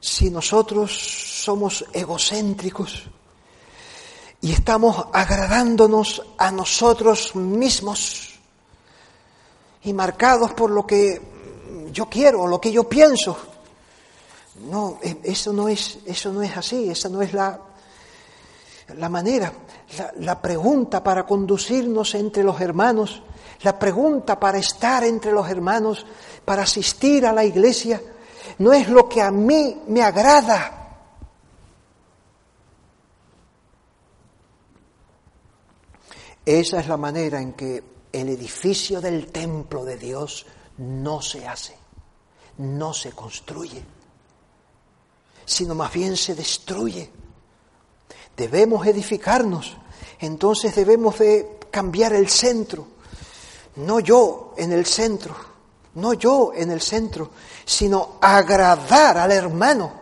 [0.00, 0.90] si nosotros
[1.44, 3.04] somos egocéntricos
[4.40, 8.40] y estamos agradándonos a nosotros mismos
[9.84, 11.22] y marcados por lo que
[11.92, 13.38] yo quiero, lo que yo pienso.
[14.68, 17.60] No, e, eso no es, eso no es así, esa no es la,
[18.96, 19.52] la manera.
[20.18, 23.22] La, pregunta para conducirnos entre los hermanos,
[23.62, 26.06] la pregunta para estar entre los hermanos,
[26.44, 28.00] para asistir a la iglesia,
[28.58, 30.74] no es lo que a mí me agrada.
[36.44, 40.46] Esa es la manera en que el edificio del templo de Dios
[40.78, 41.76] no se hace,
[42.58, 43.84] no se construye,
[45.44, 47.10] sino más bien se destruye.
[48.38, 49.76] Debemos edificarnos,
[50.20, 52.86] entonces debemos de cambiar el centro,
[53.74, 55.34] no yo en el centro,
[55.96, 57.32] no yo en el centro,
[57.64, 59.92] sino agradar al hermano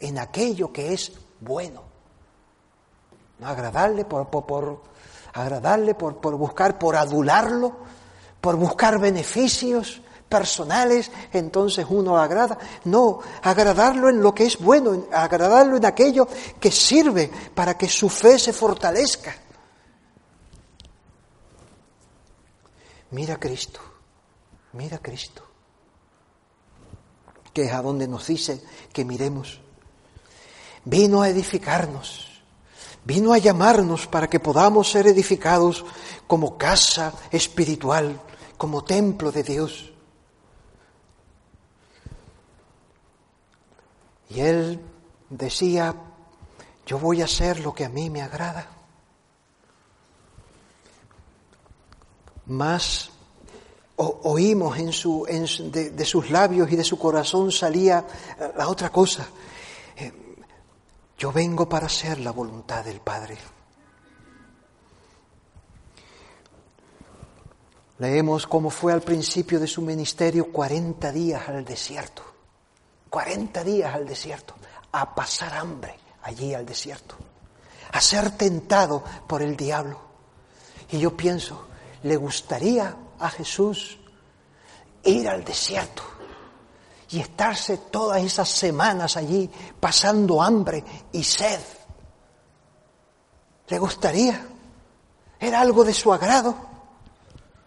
[0.00, 1.82] en aquello que es bueno.
[3.38, 4.82] No agradarle por, por,
[5.32, 7.76] agradarle por, por buscar, por adularlo,
[8.40, 12.58] por buscar beneficios personales, entonces uno agrada.
[12.84, 16.28] No, agradarlo en lo que es bueno, agradarlo en aquello
[16.60, 19.34] que sirve para que su fe se fortalezca.
[23.10, 23.80] Mira a Cristo,
[24.72, 25.46] mira a Cristo
[27.56, 28.62] que es a donde nos dice
[28.92, 29.62] que miremos.
[30.84, 32.42] Vino a edificarnos,
[33.02, 35.82] vino a llamarnos para que podamos ser edificados
[36.26, 38.20] como casa espiritual,
[38.58, 39.90] como templo de Dios.
[44.36, 44.82] Y él
[45.30, 45.94] decía,
[46.84, 48.68] yo voy a hacer lo que a mí me agrada.
[52.44, 53.10] Más
[53.96, 58.06] oímos en su, de, sus labios y de su corazón salía
[58.58, 59.26] la otra cosa.
[59.96, 60.12] Eh,
[61.16, 63.38] yo vengo para hacer la voluntad del Padre.
[68.00, 72.35] Leemos cómo fue al principio de su ministerio 40 días al desierto.
[73.16, 74.52] 40 días al desierto,
[74.92, 77.14] a pasar hambre allí al desierto,
[77.90, 79.98] a ser tentado por el diablo.
[80.90, 81.66] Y yo pienso,
[82.02, 83.98] ¿le gustaría a Jesús
[85.02, 86.02] ir al desierto
[87.08, 89.50] y estarse todas esas semanas allí
[89.80, 91.60] pasando hambre y sed?
[93.68, 94.46] ¿Le gustaría?
[95.40, 96.54] ¿Era algo de su agrado?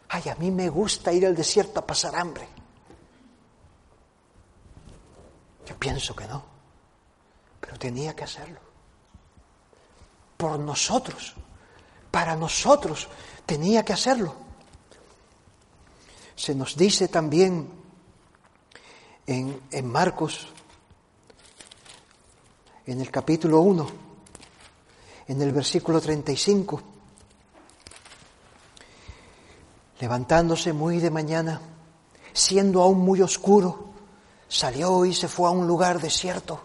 [0.09, 2.58] Ay, a mí me gusta ir al desierto a pasar hambre.
[5.69, 6.43] Yo pienso que no,
[7.62, 8.60] pero tenía que hacerlo.
[10.36, 11.36] Por nosotros,
[12.10, 13.08] para nosotros,
[13.45, 14.34] tenía que hacerlo.
[16.36, 17.69] Se nos dice también
[19.27, 20.47] en, Marcos,
[22.88, 23.88] en el capítulo 1,
[25.27, 26.82] en el versículo 35,
[29.99, 31.62] levantándose muy de mañana,
[32.34, 33.88] siendo aún muy oscuro,
[34.49, 36.59] salió y se fue a un lugar desierto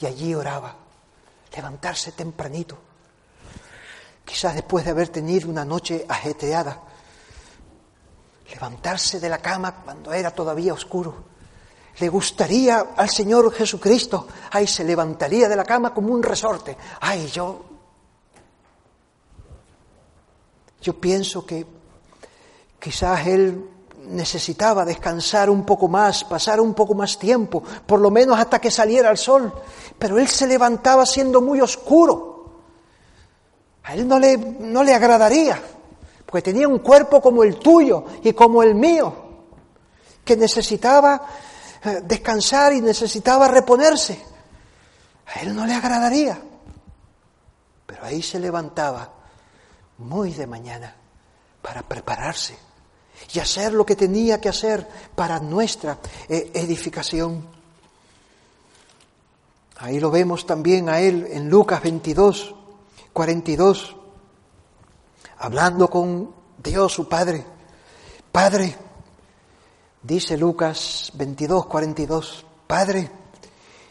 [0.00, 0.76] y allí oraba,
[1.54, 2.76] levantarse tempranito,
[4.24, 6.82] quizás después de haber tenido una noche ajetreada,
[8.52, 11.30] levantarse de la cama cuando era todavía oscuro.
[11.98, 16.76] Le gustaría al Señor Jesucristo, ay, se levantaría de la cama como un resorte.
[17.00, 17.64] Ay, yo,
[20.80, 21.66] yo pienso que
[22.78, 23.68] quizás Él
[24.08, 28.70] necesitaba descansar un poco más, pasar un poco más tiempo, por lo menos hasta que
[28.70, 29.52] saliera el sol,
[29.98, 32.28] pero Él se levantaba siendo muy oscuro.
[33.84, 35.60] A Él no le, no le agradaría
[36.30, 39.12] porque tenía un cuerpo como el tuyo y como el mío,
[40.24, 41.20] que necesitaba
[41.82, 44.24] eh, descansar y necesitaba reponerse.
[45.26, 46.40] A él no le agradaría,
[47.84, 49.12] pero ahí se levantaba
[49.98, 50.94] muy de mañana
[51.60, 52.56] para prepararse
[53.32, 57.46] y hacer lo que tenía que hacer para nuestra eh, edificación.
[59.78, 62.54] Ahí lo vemos también a él en Lucas 22,
[63.12, 63.96] 42
[65.40, 67.44] hablando con Dios su Padre.
[68.30, 68.76] Padre,
[70.02, 73.10] dice Lucas 22, 42, Padre,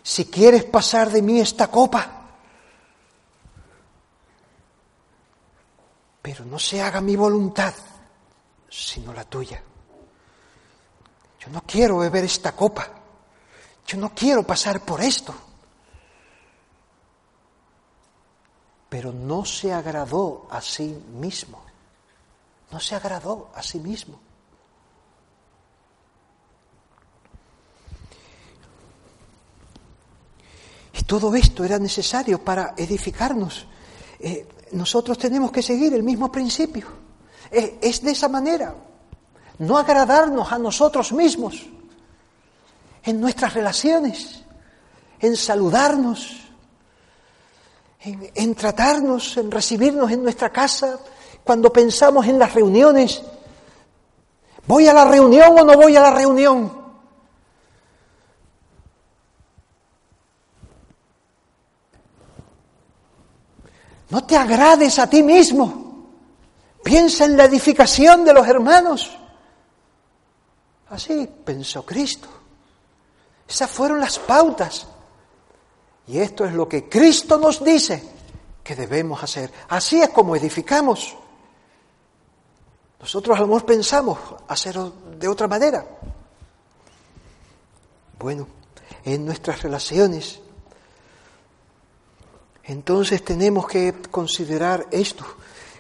[0.02, 2.28] si quieres pasar de mí esta copa,
[6.22, 7.74] pero no se haga mi voluntad,
[8.70, 9.62] sino la tuya.
[11.40, 12.88] Yo no quiero beber esta copa,
[13.88, 15.34] yo no quiero pasar por esto.
[18.90, 21.62] pero no se agradó a sí mismo.
[22.72, 24.20] No se agradó a sí mismo.
[30.94, 33.68] Y todo esto era necesario para edificarnos.
[34.20, 36.88] Eh, nosotros tenemos que seguir el mismo principio.
[37.52, 38.76] Es de esa manera.
[39.60, 41.66] No agradarnos a nosotros mismos
[43.04, 44.44] en nuestras relaciones,
[45.20, 46.50] en saludarnos,
[48.02, 51.00] en, tratarnos, en recibirnos en nuestra casa,
[51.44, 53.22] cuando pensamos en las reuniones.
[54.68, 56.80] ¿Voy a la reunión o no voy a la reunión?
[64.10, 65.89] No te agrades a ti mismo.
[66.90, 69.16] Piensa en la edificación de los hermanos.
[70.90, 72.28] Así pensó Cristo.
[73.48, 74.88] Esas fueron las pautas
[76.08, 78.02] y esto es lo que Cristo nos dice
[78.64, 79.54] que debemos hacer.
[79.68, 81.16] Así es como edificamos.
[83.00, 85.86] Nosotros a lo mejor pensamos hacerlo de otra manera.
[88.18, 88.48] Bueno,
[89.06, 90.40] en nuestras relaciones,
[92.64, 95.24] entonces tenemos que considerar esto,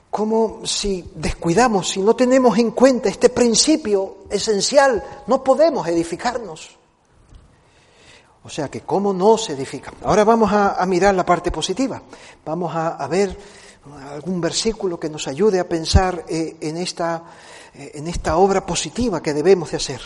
[0.09, 6.77] como si descuidamos, si no tenemos en cuenta este principio esencial, no podemos edificarnos.
[8.43, 9.93] O sea que cómo no se edifica.
[10.03, 12.01] Ahora vamos a, mirar la parte positiva.
[12.43, 13.37] Vamos a, ver
[14.11, 17.23] algún versículo que nos ayude a pensar eh, en, esta,
[17.75, 20.01] eh, en esta obra positiva que debemos de hacer.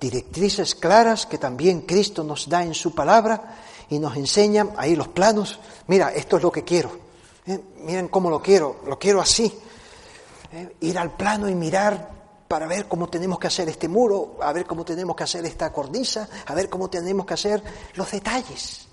[0.00, 3.56] Directrices claras que también Cristo nos da en su palabra
[3.88, 5.58] y nos enseña ahí los planos.
[5.88, 7.07] Mira, esto es lo que quiero.
[7.48, 7.60] ¿Eh?
[7.82, 9.52] Miren cómo lo quiero, lo quiero así.
[10.80, 12.18] Ir al plano y mirar
[12.48, 15.70] para ver cómo tenemos que hacer este muro, a ver cómo tenemos que hacer esta
[15.72, 17.62] cornisa, a ver cómo tenemos que hacer
[17.94, 18.86] los detalles.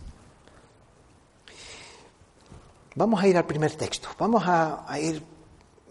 [2.95, 5.23] Vamos a ir al primer texto, vamos a, ir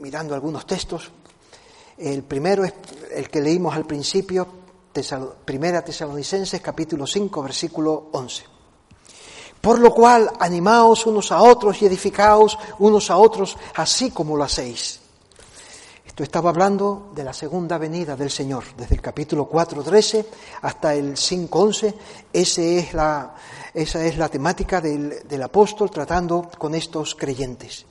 [0.00, 1.10] mirando algunos textos.
[1.96, 2.74] El primero es
[3.12, 4.64] el que leímos al principio,
[5.44, 8.53] Primera Tesalonicenses capítulo 5, versículo 11.
[9.64, 14.44] Por lo cual, animaos unos a otros y edificaos unos a otros, así como lo
[14.44, 15.00] hacéis
[16.04, 20.26] Esto estaba hablando de la segunda venida del Señor, desde el capítulo 4.13
[20.60, 21.94] hasta el 5.11.
[22.30, 22.88] Ese es
[23.72, 27.86] esa es la temática del, del apóstol tratando con estos creyentes.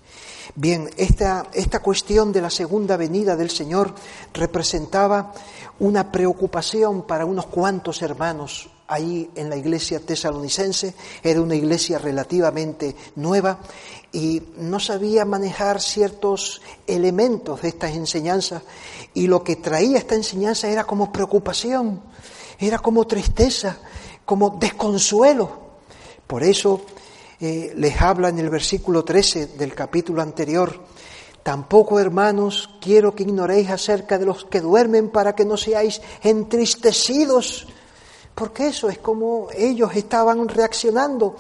[0.54, 3.96] Bien, esta, esta cuestión de la segunda venida del Señor
[4.32, 5.34] representaba
[5.80, 10.94] una preocupación para unos cuantos hermanos ahí en la iglesia tesalonicense.
[11.24, 13.60] Era una iglesia relativamente nueva
[14.12, 18.62] y no sabía manejar ciertos elementos de estas enseñanzas
[19.14, 22.02] y lo que traía esta enseñanza era como preocupación,
[22.60, 23.78] era como tristeza,
[24.26, 25.64] como desconsuelo.
[26.28, 26.82] Por eso
[27.40, 30.80] eh, les habla en el versículo 13 del capítulo anterior,
[31.42, 37.68] tampoco hermanos quiero que ignoréis acerca de los que duermen para que no seáis entristecidos,
[38.36, 41.36] porque eso es como ellos estaban reaccionando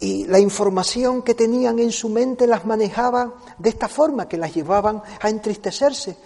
[0.00, 4.54] y la información que tenían en su mente las manejaba de esta forma, que las
[4.54, 6.16] llevaban a entristecerse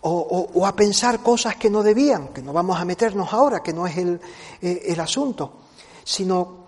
[0.00, 3.86] o, a pensar cosas que no debían, que no vamos a meternos ahora, que no
[3.86, 4.20] es el,
[4.60, 5.60] eh, el asunto,
[6.02, 6.62] sino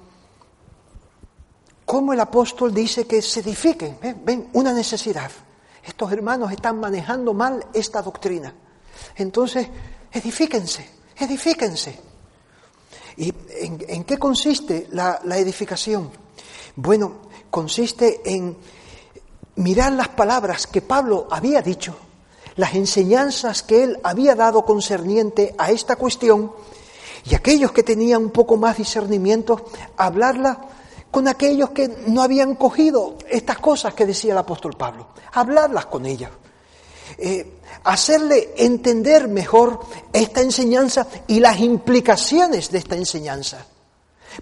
[1.85, 3.99] cómo el apóstol dice que se edifiquen.
[4.25, 5.33] Ven, una necesidad.
[5.83, 8.55] Estos hermanos están manejando mal esta doctrina.
[9.17, 9.69] Entonces,
[10.13, 11.99] edifíquense, edifíquense.
[13.17, 16.11] ¿Y en, qué consiste la, edificación?
[16.77, 18.57] Bueno, consiste en
[19.57, 21.97] mirar las palabras que Pablo había dicho,
[22.57, 26.53] las enseñanzas que él había dado concerniente a esta cuestión,
[27.25, 29.65] y aquellos que tenían un poco más discernimiento,
[29.97, 30.59] hablarla
[31.11, 36.05] con aquellos que no habían cogido estas cosas que decía el apóstol Pablo, hablarlas con
[36.07, 36.31] ellos,
[37.19, 39.81] eh, hacerle entender mejor
[40.13, 43.67] esta enseñanza y las implicaciones de esta enseñanza,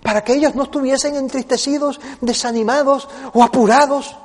[0.02, 4.16] para que ellos no estuviesen entristecidos, desanimados o apurados.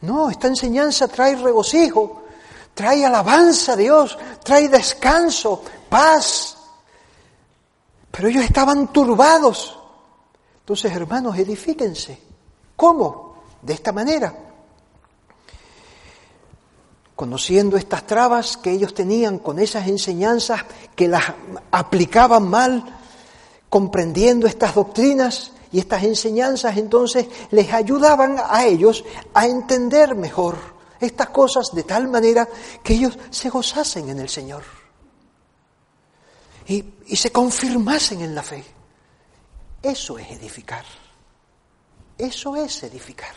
[0.00, 2.24] No, esta enseñanza trae regocijo,
[2.74, 6.56] trae alabanza a Dios, trae descanso, paz.
[8.10, 9.78] Pero ellos estaban turbados
[10.64, 12.18] entonces, hermanos, edifíquense.
[12.74, 13.36] ¿Cómo?
[13.60, 14.34] De esta manera.
[17.16, 20.62] Conociendo estas trabas que ellos tenían con esas enseñanzas
[20.96, 21.24] que las
[21.70, 22.84] aplicaban mal,
[23.68, 30.56] comprendiendo estas doctrinas y estas enseñanzas, entonces les ayudaban a ellos a entender mejor
[31.00, 32.48] estas cosas de tal manera
[32.82, 34.62] que ellos se gozasen en el Señor
[36.66, 36.84] y,
[37.16, 38.64] se confirmasen en la fe.
[39.82, 40.84] Eso es edificar.
[42.16, 43.34] Eso es edificar.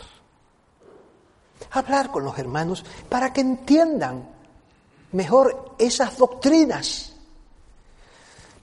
[1.70, 4.28] Hablar con los hermanos para que entiendan
[5.12, 7.14] mejor esas doctrinas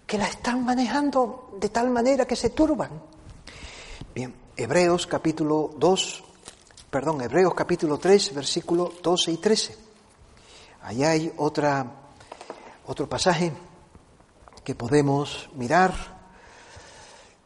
[0.05, 2.91] que la están manejando de tal manera que se turban.
[4.13, 6.23] Bien, Hebreos capítulo 2,
[6.89, 9.77] perdón, Hebreos capítulo 3, versículo 12 y 13.
[10.83, 11.85] Allá hay otra,
[12.85, 13.51] otro pasaje
[14.63, 15.93] que podemos mirar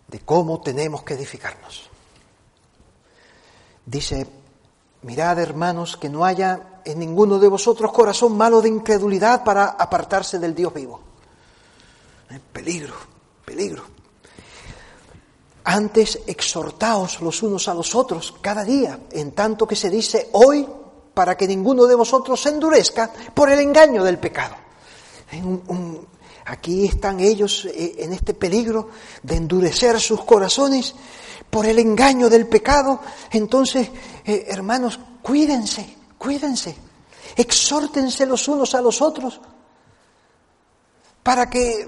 [0.08, 1.90] de cómo tenemos que edificarnos.
[3.86, 4.28] Dice,
[5.02, 10.40] mirad hermanos que no haya en ninguno de vosotros corazón malo de incredulidad para apartarse
[10.40, 11.00] del Dios vivo.
[12.30, 12.96] Eh, peligro,
[13.46, 13.84] peligro.
[15.64, 20.68] Antes exhortaos los unos a los otros cada día, en tanto que se dice hoy,
[21.14, 24.56] para que ninguno de vosotros se endurezca por el engaño del pecado.
[25.44, 26.08] Un,
[26.50, 28.90] Aquí están ellos eh, en este peligro
[29.22, 30.96] de endurecer sus corazones
[31.50, 33.00] por el engaño del pecado.
[33.32, 33.90] Entonces,
[34.26, 36.76] eh, hermanos, cuídense, cuídense,
[37.36, 39.40] exhórtense los unos a los otros
[41.24, 41.88] para que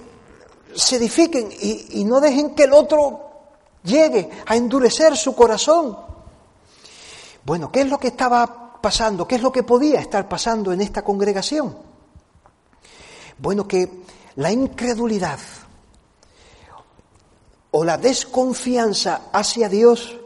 [0.75, 3.31] se edifiquen y, y no dejen que el otro
[3.83, 5.97] llegue a endurecer su corazón.
[7.43, 9.27] Bueno, ¿qué es lo que estaba pasando?
[9.27, 11.75] ¿Qué es lo que podía estar pasando en esta congregación?
[13.37, 14.03] Bueno, que
[14.35, 15.39] la incredulidad
[17.71, 20.17] o la desconfianza hacia Dios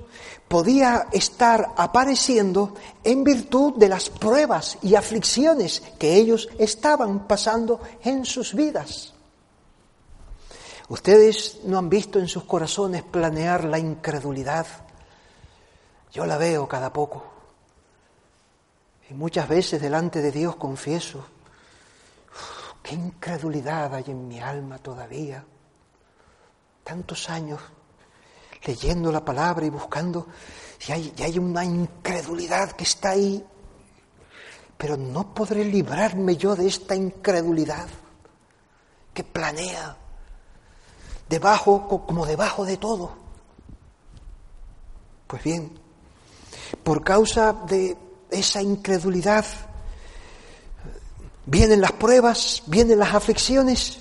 [0.47, 8.25] podía estar apareciendo en virtud de las pruebas y aflicciones que ellos estaban pasando en
[8.25, 9.13] sus vidas.
[10.87, 14.67] Ustedes no han visto en sus corazones planear la incredulidad.
[16.11, 17.23] Yo la veo cada poco.
[19.09, 21.25] Y muchas veces delante de Dios confieso,
[22.85, 25.43] Qué incredulidad hay en mi alma todavía.
[26.85, 27.59] Tantos años
[28.63, 30.27] leyendo la palabra y buscando,
[30.87, 33.45] y hay, y hay una incredulidad que está ahí.
[34.77, 37.87] Pero no podré librarme yo de esta incredulidad
[39.13, 39.97] que planea
[41.27, 43.11] debajo, como debajo de todo.
[45.27, 45.77] Pues bien,
[46.83, 47.97] por causa de
[48.31, 49.45] esa incredulidad,
[51.45, 53.99] Vienen las pruebas, vienen las aflicciones,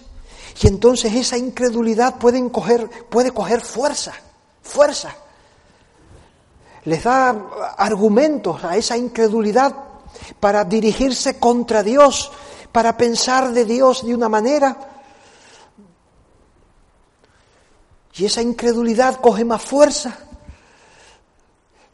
[0.61, 4.13] y entonces esa incredulidad puede coger, puede coger fuerza,
[4.63, 5.15] fuerza.
[6.85, 7.31] Les da
[7.77, 9.75] argumentos a esa incredulidad
[10.39, 12.31] para dirigirse contra Dios,
[12.71, 14.77] para pensar de Dios de una manera.
[18.17, 20.17] Y esa incredulidad coge más fuerza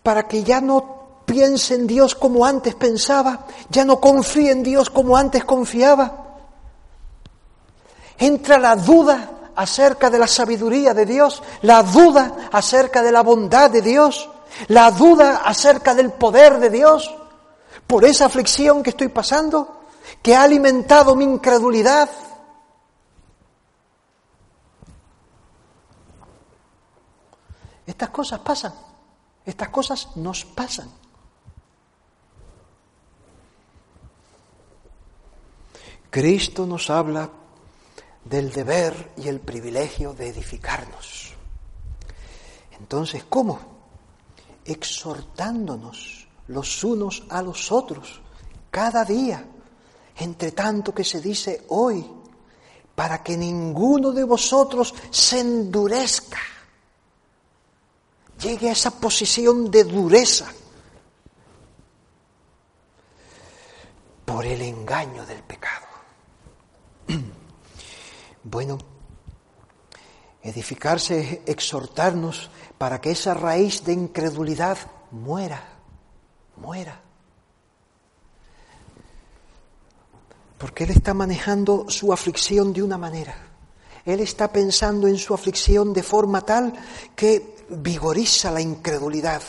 [0.03, 4.91] para que ya no piense en Dios como antes pensaba, ya no confíe en Dios
[4.91, 6.30] como antes confiaba.
[8.21, 13.71] Entra la duda acerca de la sabiduría de Dios, la duda acerca de la bondad
[13.71, 14.29] de Dios,
[14.69, 17.11] la duda acerca del poder de Dios,
[17.87, 19.85] por esa aflicción que estoy pasando,
[20.21, 22.11] que ha alimentado mi incredulidad.
[27.87, 28.75] Estas cosas pasan.
[29.47, 30.91] Estas cosas nos pasan.
[36.11, 37.31] Cristo nos habla
[38.31, 41.35] del deber y el privilegio de edificarnos.
[42.79, 43.59] Entonces, ¿cómo?
[44.65, 48.21] Exhortándonos los unos a los otros
[48.71, 49.45] cada día,
[50.17, 52.09] entre tanto que se dice hoy,
[52.95, 56.39] para que ninguno de vosotros se endurezca
[58.41, 60.47] llegue a esa posición de dureza
[64.25, 65.87] por el engaño del pecado.
[68.43, 68.79] Bueno,
[70.43, 74.79] edificarse exhortarnos para que esa raíz de incredulidad
[75.11, 75.63] muera,
[76.57, 77.01] muera.
[80.57, 83.35] Porque Él está manejando su aflicción de una manera.
[84.05, 86.73] Él está pensando en su aflicción de forma tal
[87.15, 89.43] que vigoriza la incredulidad.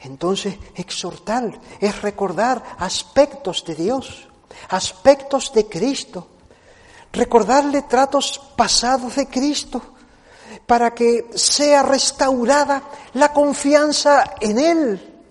[0.00, 4.28] Entonces, exhortar es recordar aspectos de Dios,
[4.68, 6.26] aspectos de Cristo,
[7.12, 9.82] recordarle tratos pasados de Cristo,
[10.66, 12.82] para que sea restaurada
[13.14, 15.22] la confianza en Él.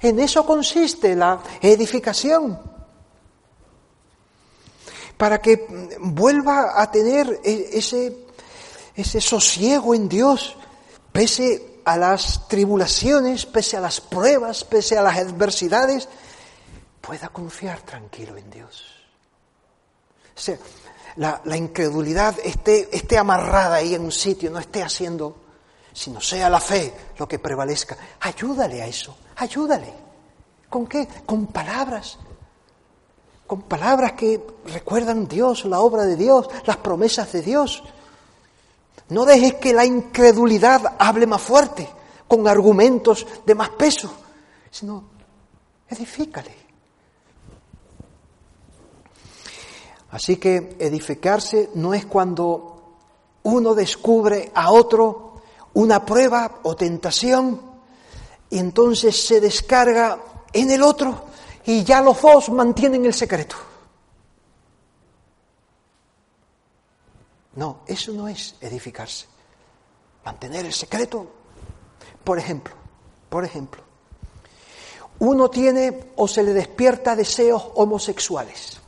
[0.00, 2.60] En eso consiste la edificación.
[5.16, 8.26] Para que vuelva a tener e-, ese
[8.96, 10.56] ese sosiego en Dios,
[11.12, 16.08] pese a las tribulaciones, pese a las pruebas, pese a las adversidades,
[17.00, 18.84] pueda confiar tranquilo en Dios.
[20.34, 20.58] O sea,
[21.16, 25.36] la, incredulidad esté, esté amarrada ahí en un sitio, no esté haciendo,
[25.92, 27.96] sino sea la fe lo que prevalezca.
[28.20, 29.92] Ayúdale a eso, ayúdale.
[30.68, 31.08] ¿Con qué?
[31.24, 32.18] Con palabras.
[33.46, 37.82] Con palabras que recuerdan Dios, la obra de Dios, las promesas de Dios.
[39.08, 41.88] No dejes que la incredulidad hable más fuerte,
[42.26, 44.12] con argumentos de más peso,
[44.70, 45.04] sino
[45.88, 46.65] edifícale.
[50.16, 52.96] Así que edificarse no es cuando
[53.42, 55.42] uno descubre a otro
[55.74, 57.60] una prueba o tentación
[58.48, 60.18] y entonces se descarga
[60.54, 61.26] en el otro
[61.66, 63.56] y ya los dos mantienen el secreto.
[67.56, 69.26] No, eso no es edificarse.
[70.24, 71.26] Mantener el secreto.
[72.24, 72.74] Por ejemplo,
[73.28, 73.82] por ejemplo,
[75.18, 78.80] uno tiene o se le despierta deseos homosexuales.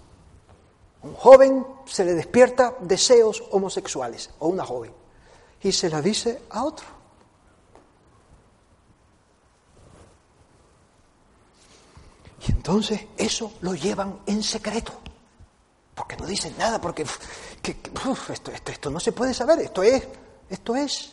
[1.03, 4.93] Un joven se le despierta deseos homosexuales, o una joven,
[5.63, 6.87] y se la dice a otro.
[12.47, 14.93] Y entonces eso lo llevan en secreto
[15.99, 20.07] porque no dicen nada, porque esto, esto, esto no se puede saber, esto es,
[20.49, 21.13] esto es.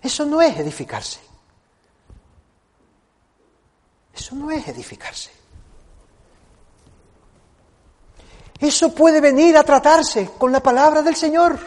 [0.00, 1.18] Eso no es edificarse.
[4.14, 5.32] Eso no es edificarse.
[8.62, 11.58] Eso puede venir a tratarse con la palabra del Señor.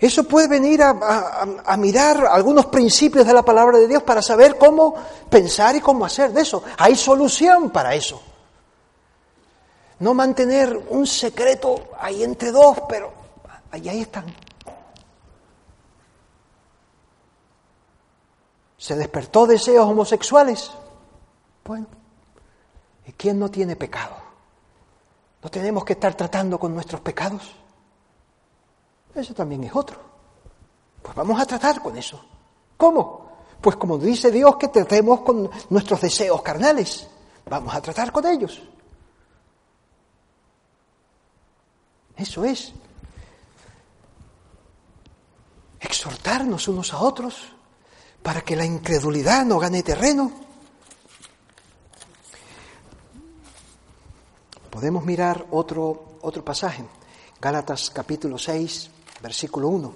[0.00, 4.94] Eso puede venir a, mirar algunos principios de la palabra de Dios para saber cómo
[5.28, 6.64] pensar y cómo hacer de eso.
[6.78, 8.22] Hay solución para eso.
[9.98, 13.12] No mantener un secreto ahí entre dos, pero
[13.70, 14.24] ahí, ahí están.
[18.78, 20.70] ¿Se despertó deseos homosexuales?
[21.66, 21.86] Bueno,
[23.06, 24.23] ¿y quién no tiene pecado?
[25.44, 27.54] ¿No tenemos que estar tratando con nuestros pecados?
[29.14, 30.00] Eso también es otro.
[31.02, 32.24] Pues vamos a tratar con eso.
[32.78, 33.28] ¿Cómo?
[33.60, 37.06] Pues como dice Dios que tratemos con nuestros deseos carnales.
[37.44, 38.62] Vamos a tratar con ellos.
[42.16, 42.72] Eso es.
[45.78, 47.52] Exhortarnos unos a otros
[48.22, 50.43] para que la incredulidad no gane terreno.
[54.74, 56.84] Podemos mirar otro, otro pasaje,
[57.40, 58.90] Gálatas capítulo 6,
[59.22, 59.94] versículo 1.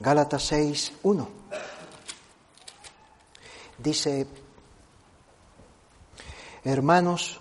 [0.00, 1.28] Gálatas 6, 1.
[3.78, 4.26] Dice,
[6.62, 7.40] hermanos,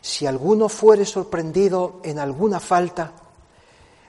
[0.00, 3.12] si alguno fuere sorprendido en alguna falta,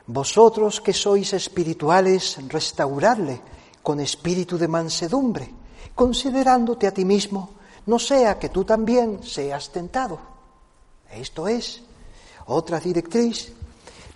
[0.08, 3.42] vosotros que sois espirituales, restauradle
[3.84, 5.54] con espíritu de mansedumbre,
[5.94, 10.20] considerándote a ti mismo, no sea que tú también seas tentado.
[11.12, 11.82] Esto es
[12.46, 13.54] otra directriz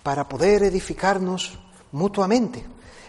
[0.02, 1.58] para poder edificarnos
[1.92, 2.64] mutuamente.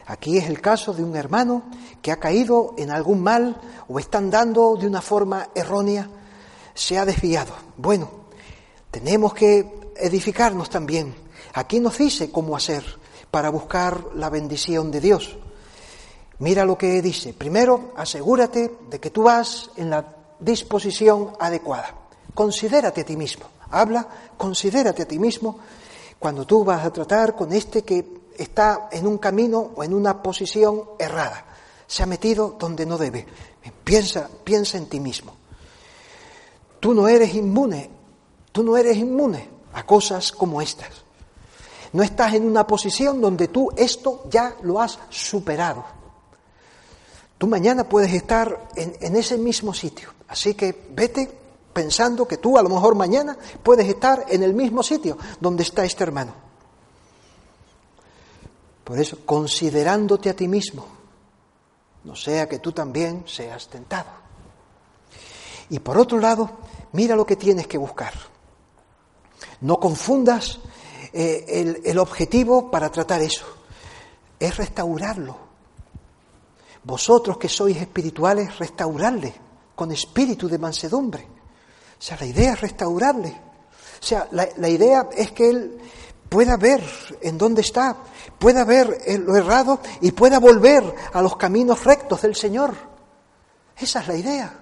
[0.08, 1.64] Aquí es el caso de un hermano
[2.01, 6.10] que ha caído en algún mal o está andando de una forma errónea,
[6.74, 7.53] se ha desviado.
[7.76, 8.10] Bueno,
[8.89, 11.14] tenemos que edificarnos también.
[11.53, 12.84] Aquí nos dice cómo hacer
[13.30, 15.38] para buscar la bendición de Dios.
[16.39, 17.34] Mira lo que dice.
[17.34, 21.95] Primero, asegúrate de que tú vas en la disposición adecuada.
[22.33, 23.45] Considérate a ti mismo.
[23.71, 24.07] Habla,
[24.38, 25.59] considérate a ti mismo
[26.19, 28.05] cuando tú vas a tratar con este que
[28.38, 31.45] está en un camino o en una posición errada.
[31.88, 33.25] Se ha metido donde no debe.
[33.83, 35.33] Piensa, piensa en ti mismo.
[36.79, 37.89] Tú no eres inmune,
[38.51, 41.03] tú no eres inmune a cosas como estas.
[41.93, 45.85] No estás en una posición donde tú esto ya lo has superado.
[47.38, 50.16] Tú mañana puedes estar en, en ese mismo sitio.
[50.28, 51.30] Así que vete
[51.73, 55.86] pensando que tú a lo mejor mañana puedes estar en el mismo sitio donde está
[55.86, 56.34] este hermano.
[58.84, 60.88] Por eso, considerándote a ti mismo,
[62.03, 64.09] no sea que tú también seas tentado.
[65.69, 66.49] Y por otro lado,
[66.93, 68.13] mira lo que tienes que buscar.
[69.61, 70.59] No confundas
[71.13, 73.45] eh, el, el objetivo para tratar eso.
[74.39, 75.38] Es restaurarlo.
[76.84, 79.46] Vosotros que sois espirituales, restaurarle
[79.78, 81.21] con espíritu de mansedumbre.
[81.21, 83.30] O sea, la idea es restaurarle.
[83.30, 85.78] O sea, la, idea es que él
[86.28, 86.84] pueda ver
[87.21, 87.95] en dónde está,
[88.39, 92.73] pueda ver lo errado y pueda volver a los caminos rectos del Señor.
[93.78, 94.59] Esa es la idea.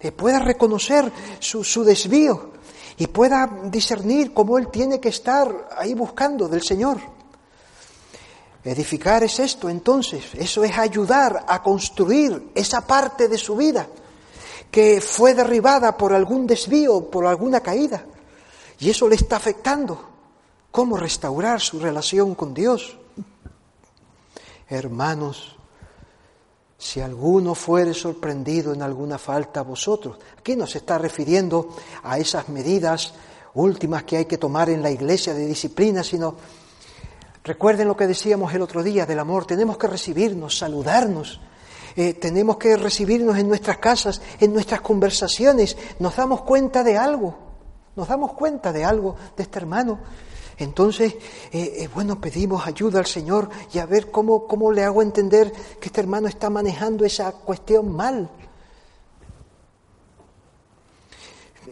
[0.00, 2.50] Que pueda reconocer su, su desvío
[2.96, 6.98] y pueda discernir cómo Él tiene que estar ahí buscando del Señor.
[8.64, 13.86] Edificar es esto, entonces, eso es ayudar a construir esa parte de su vida
[14.70, 18.04] que fue derribada por algún desvío, por alguna caída,
[18.78, 20.08] y eso le está afectando.
[20.70, 22.96] ¿Cómo restaurar su relación con Dios?
[24.68, 25.56] Hermanos,
[26.78, 32.18] si alguno fuere sorprendido en alguna falta a vosotros, aquí no se está refiriendo a
[32.18, 33.12] esas medidas
[33.54, 36.36] últimas que hay que tomar en la iglesia de disciplina, sino
[37.42, 41.40] recuerden lo que decíamos el otro día del amor, tenemos que recibirnos, saludarnos,
[41.96, 47.36] eh, tenemos que recibirnos en nuestras casas, en nuestras conversaciones, nos damos cuenta de algo,
[47.96, 49.98] nos damos cuenta de algo de este hermano
[50.60, 51.14] entonces,
[51.52, 55.50] eh, eh, bueno, pedimos ayuda al Señor y a ver cómo, cómo le hago entender
[55.80, 58.28] que este hermano está manejando esa cuestión mal.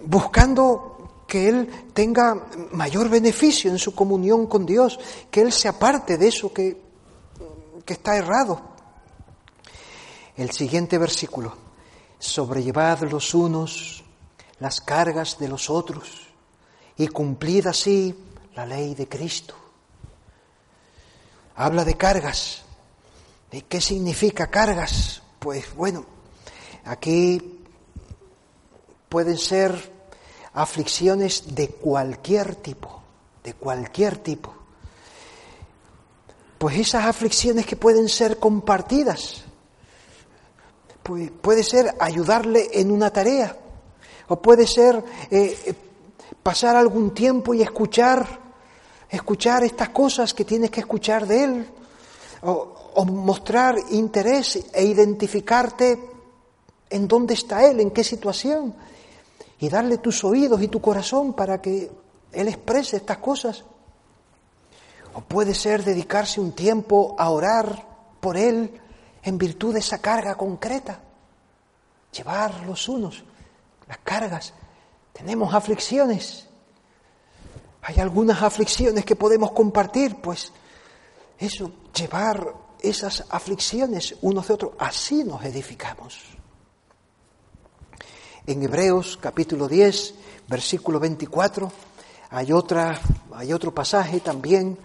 [0.07, 4.99] Buscando que él tenga mayor beneficio en su comunión con Dios,
[5.31, 6.81] que él se aparte de eso que,
[7.85, 8.78] que está errado.
[10.39, 11.53] El siguiente versículo,
[12.21, 14.05] sobrellevad los unos
[14.61, 16.29] las cargas de los otros
[16.97, 18.15] y cumplid así
[18.55, 19.57] la ley de Cristo.
[21.57, 22.63] Habla de cargas.
[23.51, 25.23] ¿Y qué significa cargas?
[25.41, 26.07] Pues bueno,
[26.85, 27.61] aquí
[29.09, 29.93] pueden ser
[30.55, 33.03] aflicciones de cualquier tipo,
[33.43, 34.55] de cualquier tipo.
[36.59, 39.48] Pues esas aflicciones que pueden ser compartidas,
[41.41, 43.57] puede ser ayudarle en una tarea,
[44.29, 45.75] o puede ser eh,
[46.43, 48.49] pasar algún tiempo y escuchar
[49.09, 51.67] escuchar estas cosas que tienes que escuchar de Él,
[52.43, 55.99] o, mostrar interés e identificarte
[56.91, 58.75] en dónde está Él, en qué situación,
[59.61, 61.91] y darle tus oídos y tu corazón para que
[62.33, 63.65] Él exprese estas cosas.
[65.15, 67.87] O puede ser dedicarse un tiempo a orar
[68.21, 68.81] por Él
[69.29, 71.01] en virtud de esa carga concreta,
[72.17, 73.23] llevar los unos,
[73.87, 74.55] las cargas.
[75.13, 76.47] Tenemos aflicciones,
[77.83, 80.53] hay algunas aflicciones que podemos compartir, pues
[81.39, 86.19] eso, llevar esas aflicciones unos de otros, así nos edificamos.
[88.47, 90.15] En Hebreos capítulo 10,
[90.49, 91.71] versículo 24,
[92.31, 92.99] hay, otra,
[93.35, 94.79] hay otro pasaje también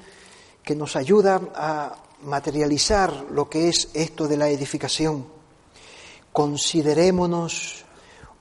[0.63, 5.27] que nos ayuda a materializar lo que es esto de la edificación.
[6.31, 7.85] Considerémonos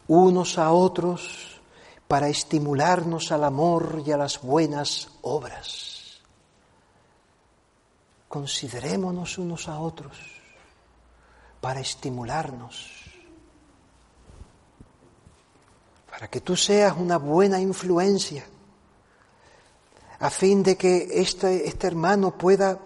[0.08, 1.60] unos a otros
[2.08, 6.20] para estimularnos al amor y a las buenas obras.
[8.28, 10.16] Considerémonos unos a otros
[11.60, 12.90] para estimularnos,
[16.10, 18.44] para que tú seas una buena influencia,
[20.18, 22.78] a fin de que este, este hermano pueda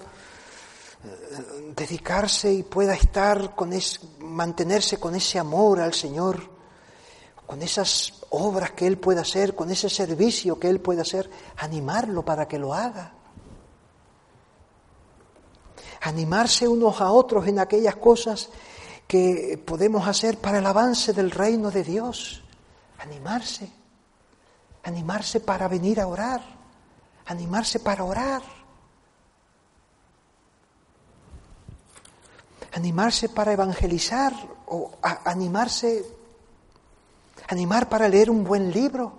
[1.77, 3.71] dedicarse y pueda estar con
[4.21, 6.51] mantenerse con ese amor al Señor,
[7.47, 12.25] con esas obras que Él pueda hacer, con ese servicio que Él pueda hacer, animarlo
[12.25, 13.13] para que lo haga.
[16.01, 18.49] Animarse unos a otros en aquellas cosas
[19.07, 22.43] que podemos hacer para el avance del reino de Dios.
[22.99, 23.71] Animarse.
[24.85, 26.43] Animarse para venir a orar.
[27.27, 28.43] Animarse para orar.
[32.77, 34.33] Animarse para evangelizar
[34.69, 34.93] o
[35.25, 36.05] animarse
[37.49, 39.13] animar para leer un buen libro,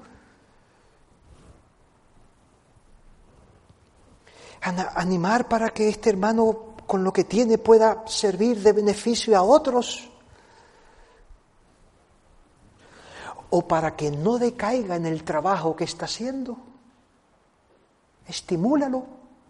[4.61, 10.09] animar para que este hermano con lo que tiene pueda servir de beneficio a otros,
[13.49, 16.57] o para que no decaiga en el trabajo que está haciendo.
[18.27, 19.05] Estimúlalo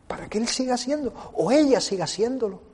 [0.08, 2.66] para que él siga haciendo o ella siga haciéndolo.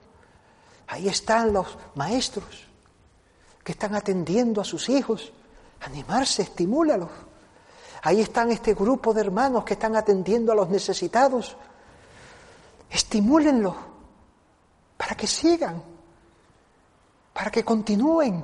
[0.88, 2.68] Ahí están los maestros
[3.64, 5.32] que están atendiendo a sus hijos,
[5.86, 7.10] Animarse, estimúlalos.
[8.04, 11.56] Ahí están este grupo de hermanos que están atendiendo a los necesitados.
[12.90, 13.76] Estimúlenlos
[14.98, 15.82] para que sigan,
[17.34, 18.44] para que continúen.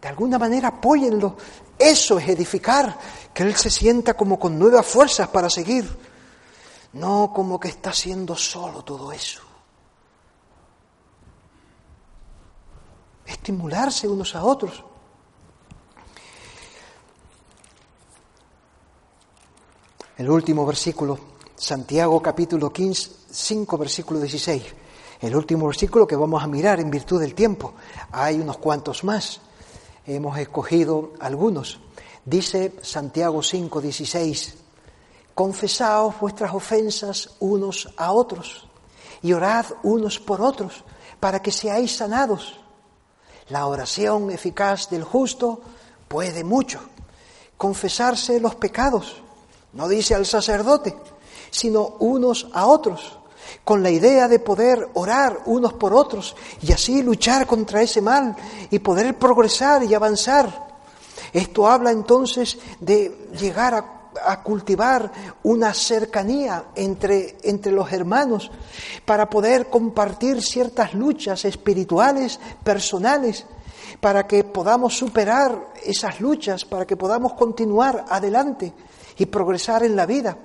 [0.00, 1.36] De alguna manera apóyenlo.
[1.78, 2.98] Eso es edificar,
[3.34, 5.88] que Él se sienta como con nuevas fuerzas para seguir,
[6.94, 9.42] no como que está haciendo solo todo eso.
[13.30, 14.84] Estimularse unos a otros.
[20.18, 21.18] El último versículo,
[21.54, 24.62] Santiago capítulo 15, 5, versículo 16.
[25.20, 27.74] El último versículo que vamos a mirar en virtud del tiempo.
[28.10, 29.40] Hay unos cuantos más.
[30.06, 31.78] Hemos escogido algunos.
[32.24, 34.54] Dice Santiago 5, 16.
[35.34, 38.66] Confesaos vuestras ofensas unos a otros
[39.22, 40.84] y orad unos por otros
[41.20, 42.59] para que seáis sanados.
[43.50, 45.60] La oración eficaz del justo
[46.06, 46.80] puede mucho.
[47.56, 49.22] Confesarse los pecados
[49.72, 50.96] no dice al sacerdote,
[51.50, 53.18] sino unos a otros,
[53.64, 58.36] con la idea de poder orar unos por otros y así luchar contra ese mal
[58.70, 60.68] y poder progresar y avanzar.
[61.32, 63.99] Esto habla entonces de llegar a,
[64.42, 65.10] cultivar
[65.42, 68.50] una cercanía entre, entre los hermanos
[69.04, 73.46] para poder compartir ciertas luchas espirituales, personales,
[74.00, 78.72] para que podamos superar esas luchas, para que podamos continuar adelante
[79.18, 80.36] y progresar en la vida.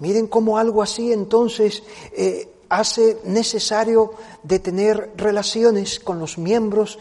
[0.00, 4.14] Miren cómo algo así entonces eh, hace necesario
[4.62, 6.98] tener relaciones con los miembros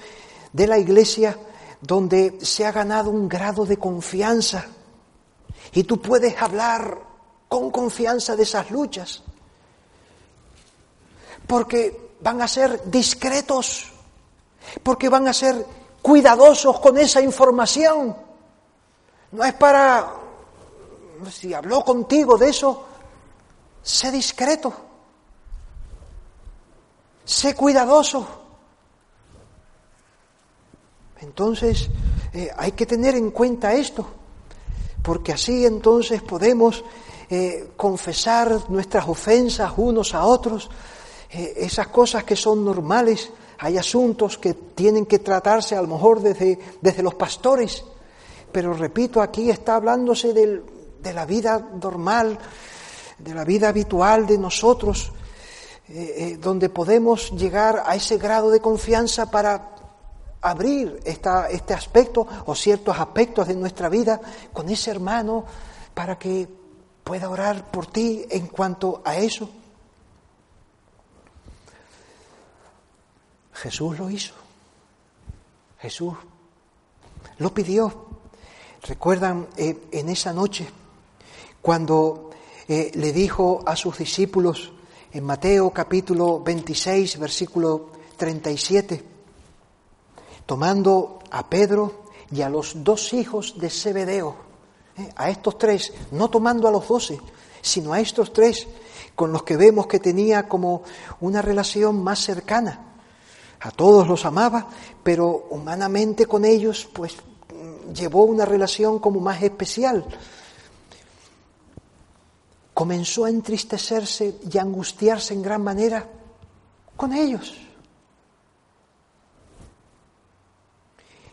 [0.54, 1.38] de la iglesia
[1.82, 4.66] donde se ha ganado un grado de confianza.
[5.74, 7.00] Y tú puedes hablar
[7.48, 9.24] con confianza de esas luchas.
[11.46, 13.92] Porque van a ser discretos,
[14.84, 15.66] porque van a ser
[16.02, 18.16] cuidadosos con esa información.
[19.32, 20.14] No es para,
[21.32, 22.86] si habló contigo de eso,
[23.82, 24.74] sé discreto,
[27.26, 28.47] sé cuidadoso.
[31.22, 31.90] Entonces,
[32.34, 34.06] eh, hay que tener en cuenta esto,
[35.02, 36.84] porque así entonces podemos
[37.30, 40.70] eh, confesar nuestras ofensas unos a otros,
[41.32, 43.32] eh, esas cosas que son normales.
[43.60, 47.84] Hay asuntos que tienen que tratarse a lo mejor desde, desde los pastores
[48.50, 52.40] pero repito, aquí está hablándose de la vida normal,
[53.20, 55.12] de la vida habitual de nosotros,
[56.40, 59.76] donde podemos llegar a ese grado de confianza para
[60.42, 64.20] abrir este aspecto o ciertos aspectos de nuestra vida
[64.54, 65.46] con ese hermano
[65.94, 66.48] para que
[67.04, 69.50] pueda orar por ti en cuanto a eso.
[73.54, 74.34] Jesús lo hizo.
[75.80, 76.14] Jesús
[77.40, 78.08] lo pidió.
[78.84, 80.68] ¿Recuerdan eh, en esa noche
[81.62, 82.30] cuando
[82.68, 84.72] eh, le dijo a sus discípulos
[85.12, 89.17] en Mateo capítulo 26, versículo 37,
[90.48, 94.36] tomando a Pedro y a los dos hijos de Zebedeo,
[94.98, 97.20] eh, a estos tres, no tomando a los doce,
[97.62, 98.68] sino a estos tres
[99.14, 100.84] con los que vemos que tenía como
[101.22, 102.84] una relación más cercana,
[103.60, 104.68] A todos los amaba,
[105.04, 107.16] pero humanamente con ellos pues
[107.92, 110.06] llevó una relación como más especial.
[112.74, 116.08] Comenzó a entristecerse y a angustiarse en gran manera
[116.96, 117.67] con ellos.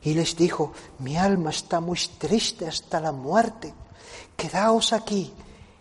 [0.04, 3.72] Y les dijo, mi alma está muy triste hasta la muerte,
[4.36, 5.32] quedaos aquí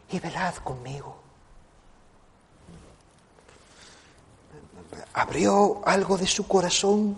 [0.10, 1.18] y velad conmigo.
[5.14, 7.18] Abrió algo de su corazón,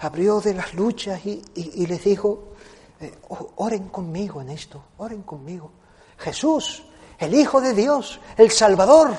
[0.00, 2.52] abrió de las luchas y, les dijo,
[3.00, 3.14] eh,
[3.56, 5.70] oren conmigo en esto, oren conmigo.
[6.16, 6.84] Jesús,
[7.18, 9.14] el Hijo de Dios, el Salvador,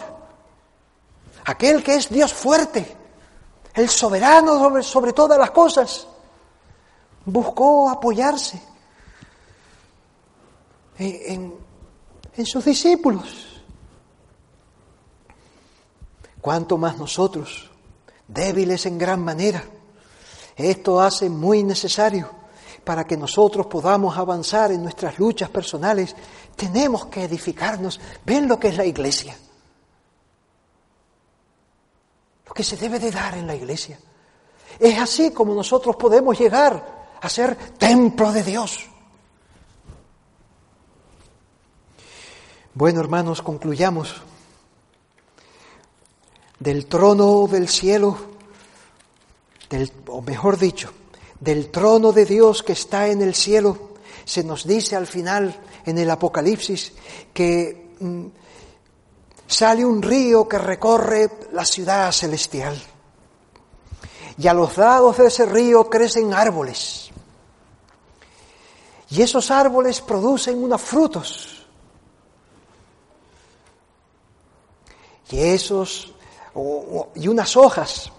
[1.46, 2.96] aquel que es Dios fuerte,
[3.76, 6.08] el soberano sobre, sobre todas las cosas,
[7.28, 8.60] buscó apoyarse
[10.98, 11.54] en,
[12.46, 13.62] sus discípulos.
[16.42, 17.70] Cuanto más nosotros,
[18.28, 19.64] débiles en gran manera,
[20.56, 22.30] esto hace muy necesario
[22.86, 26.16] para que nosotros podamos avanzar en nuestras luchas personales,
[26.56, 28.00] tenemos que edificarnos.
[28.26, 29.38] ¿Ven lo que es la iglesia?
[32.48, 34.00] Lo que se debe de dar en la iglesia.
[34.80, 38.88] Es así como nosotros podemos llegar a ser templo de Dios.
[42.74, 44.22] Bueno, hermanos, concluyamos.
[46.60, 48.18] Del trono del cielo,
[49.70, 50.92] del, o mejor dicho,
[51.40, 53.94] del trono de Dios que está en el cielo,
[54.26, 56.94] se nos dice al final en el Apocalipsis
[57.34, 58.26] que mm,
[59.48, 62.80] sale un río que recorre la ciudad celestial.
[64.38, 67.07] Y a los lados de ese río crecen árboles.
[69.10, 71.66] Y esos árboles producen unos frutos.
[75.30, 76.14] Y esos
[77.16, 78.12] y unas hojas.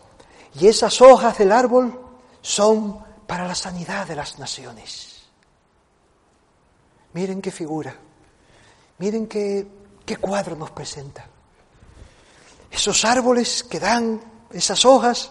[0.54, 2.00] Y esas hojas del árbol
[2.40, 5.26] son para la sanidad de las naciones.
[7.12, 7.94] Miren qué figura,
[8.98, 9.66] miren qué,
[10.04, 11.26] qué cuadro nos presenta.
[12.70, 14.20] Esos árboles que dan
[14.50, 15.30] esas hojas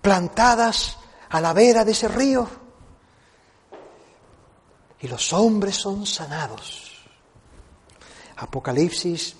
[0.00, 0.98] plantadas
[1.30, 2.63] a la vera de ese río
[5.04, 7.04] y los hombres son sanados.
[8.36, 9.36] Apocalipsis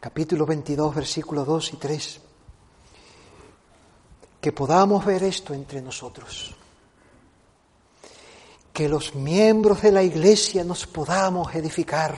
[0.00, 2.20] capítulo 22, versículos 2 y 3.
[4.40, 6.52] Que podamos ver esto entre nosotros
[8.72, 12.16] que los miembros de la iglesia nos podamos edificar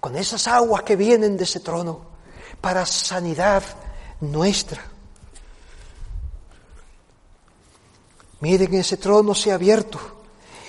[0.00, 2.00] con esas aguas que vienen de ese trono
[2.60, 3.62] para sanidad
[4.20, 4.82] nuestra.
[8.40, 10.17] Miren, ese trono se ha abierto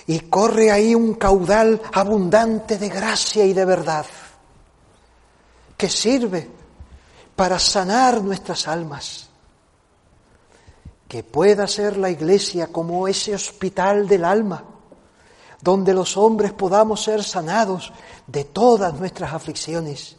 [0.09, 4.07] y corre ahí un caudal abundante de gracia y de verdad
[5.77, 6.49] que sirve
[7.35, 9.29] para sanar nuestras almas.
[11.07, 14.63] Que pueda ser la iglesia como ese hospital del alma
[15.61, 17.93] donde los hombres podamos ser sanados
[18.25, 20.15] de todas nuestras aflicciones,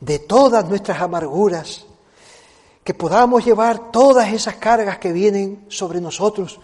[0.00, 1.86] de todas nuestras amarguras,
[2.84, 6.60] que podamos llevar todas esas cargas que vienen sobre nosotros,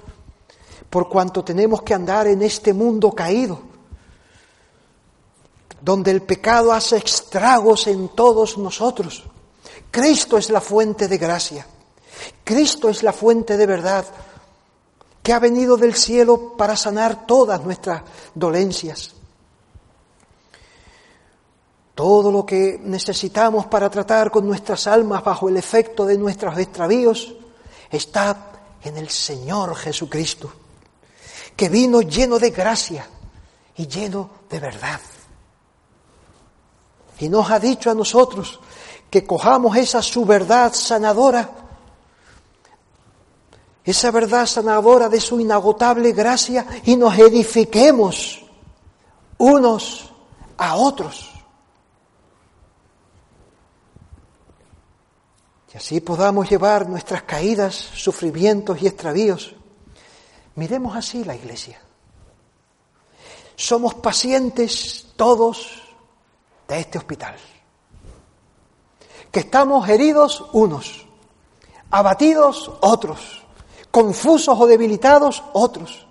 [0.91, 3.61] por cuanto tenemos que andar en este mundo caído,
[5.81, 9.25] donde el pecado hace estragos en todos nosotros.
[9.91, 11.67] Cristo es la fuente de gracia,
[12.45, 14.05] Cristo es la fuente de verdad,
[15.23, 18.03] que ha venido del cielo para sanar todas nuestras
[18.35, 19.13] dolencias.
[21.97, 27.35] Todo lo que necesitamos para tratar con nuestras almas bajo el efecto de nuestros extravíos
[27.91, 30.53] está en el Señor Jesucristo,
[31.57, 33.09] que vino lleno de gracia
[33.77, 35.01] y lleno de verdad.
[37.19, 38.61] Y nos ha dicho a nosotros
[39.11, 41.67] que cojamos esa su verdad sanadora
[43.87, 48.45] esa verdad sanadora de su inagotable gracia y nos edifiquemos
[49.39, 50.13] unos
[50.59, 51.31] a otros.
[55.73, 59.55] Y así podamos llevar nuestras caídas, sufrimientos y extravíos.
[60.57, 61.81] Miremos así la iglesia.
[63.55, 65.83] Somos pacientes todos
[66.67, 67.37] de este hospital.
[69.31, 71.07] Que estamos heridos unos,
[71.91, 73.47] abatidos otros
[73.97, 76.07] confusos o debilitados otros.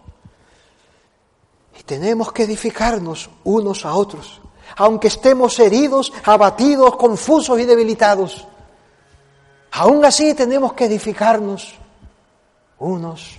[1.79, 4.41] Y tenemos que edificarnos unos a otros,
[4.75, 8.47] aunque estemos heridos, abatidos, confusos y debilitados.
[9.71, 11.75] Aún así tenemos que edificarnos
[12.79, 13.37] unos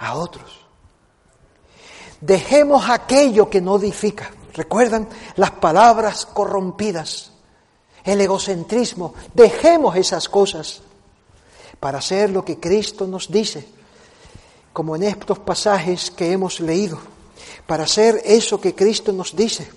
[0.00, 0.60] a otros.
[2.20, 4.30] Dejemos aquello que no edifica.
[4.54, 7.30] ¿Recuerdan las palabras corrompidas?
[8.02, 9.14] El egocentrismo.
[9.34, 10.82] Dejemos esas cosas
[11.78, 13.66] para hacer lo que Cristo nos dice,
[14.72, 16.98] como en estos pasajes que hemos leído,
[17.66, 19.70] para hacer eso que Cristo nos dice,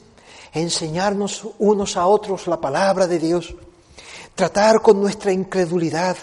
[0.54, 3.56] enseñarnos unos a otros la palabra de Dios,
[4.36, 6.18] tratar con nuestra incredulidad,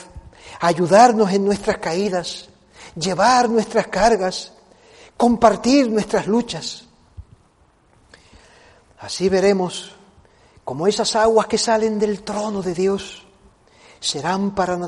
[0.60, 2.49] ayudarnos en nuestras caídas,
[2.94, 4.52] llevar nuestras cargas,
[5.16, 6.84] compartir nuestras luchas.
[8.98, 9.92] Así veremos
[10.64, 13.26] como esas aguas que salen del trono de Dios
[13.98, 14.78] serán para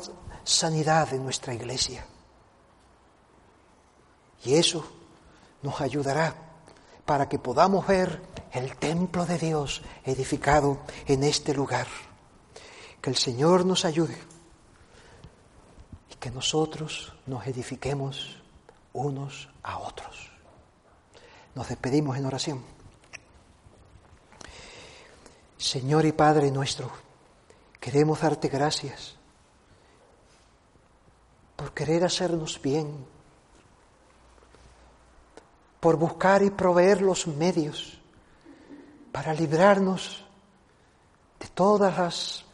[0.44, 2.06] sanidad de nuestra iglesia.
[4.44, 4.84] Y eso
[5.62, 6.34] nos ayudará
[7.04, 8.20] para que podamos ver
[8.52, 11.86] el templo de Dios edificado en este lugar.
[13.00, 14.31] Que el Señor nos ayude
[16.22, 18.40] que nosotros nos edifiquemos
[18.92, 20.30] unos a otros.
[21.56, 22.64] Nos despedimos en oración.
[25.58, 26.92] Señor y Padre nuestro,
[27.80, 29.16] queremos darte gracias
[31.56, 33.04] por querer hacernos bien,
[35.80, 37.98] por buscar y proveer los medios
[39.10, 40.24] para librarnos
[41.40, 42.44] de todas las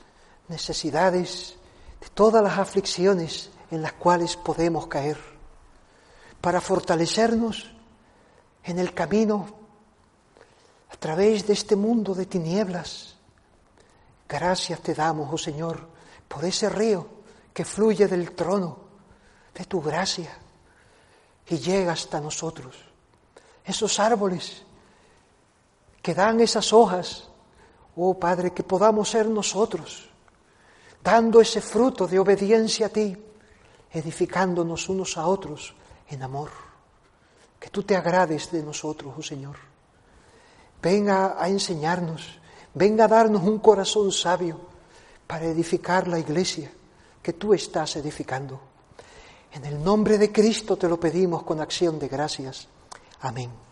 [0.49, 1.59] necesidades,
[2.01, 5.19] de todas las aflicciones en las cuales podemos caer,
[6.41, 7.71] para fortalecernos
[8.65, 9.47] en el camino
[10.91, 13.17] a través de este mundo de tinieblas.
[14.29, 15.87] Gracias te damos, oh Señor,
[16.27, 17.07] por ese río
[17.53, 18.79] que fluye del trono
[19.55, 20.31] de tu gracia
[21.47, 22.77] y llega hasta nosotros.
[23.65, 24.63] Esos árboles
[26.03, 27.29] que dan esas hojas,
[27.97, 30.09] oh Padre, que podamos ser nosotros,
[31.03, 33.17] dando ese fruto de obediencia a ti,
[33.93, 35.75] edificándonos unos a otros
[36.09, 36.51] en amor.
[37.59, 39.57] Que tú te agrades de nosotros, oh Señor.
[40.81, 42.39] Venga a enseñarnos,
[42.75, 44.61] venga a darnos un corazón sabio
[45.27, 46.71] para edificar la iglesia
[47.23, 48.61] que tú estás edificando.
[49.53, 52.69] En el nombre de Cristo te lo pedimos con acción de gracias.
[53.21, 53.68] Amén.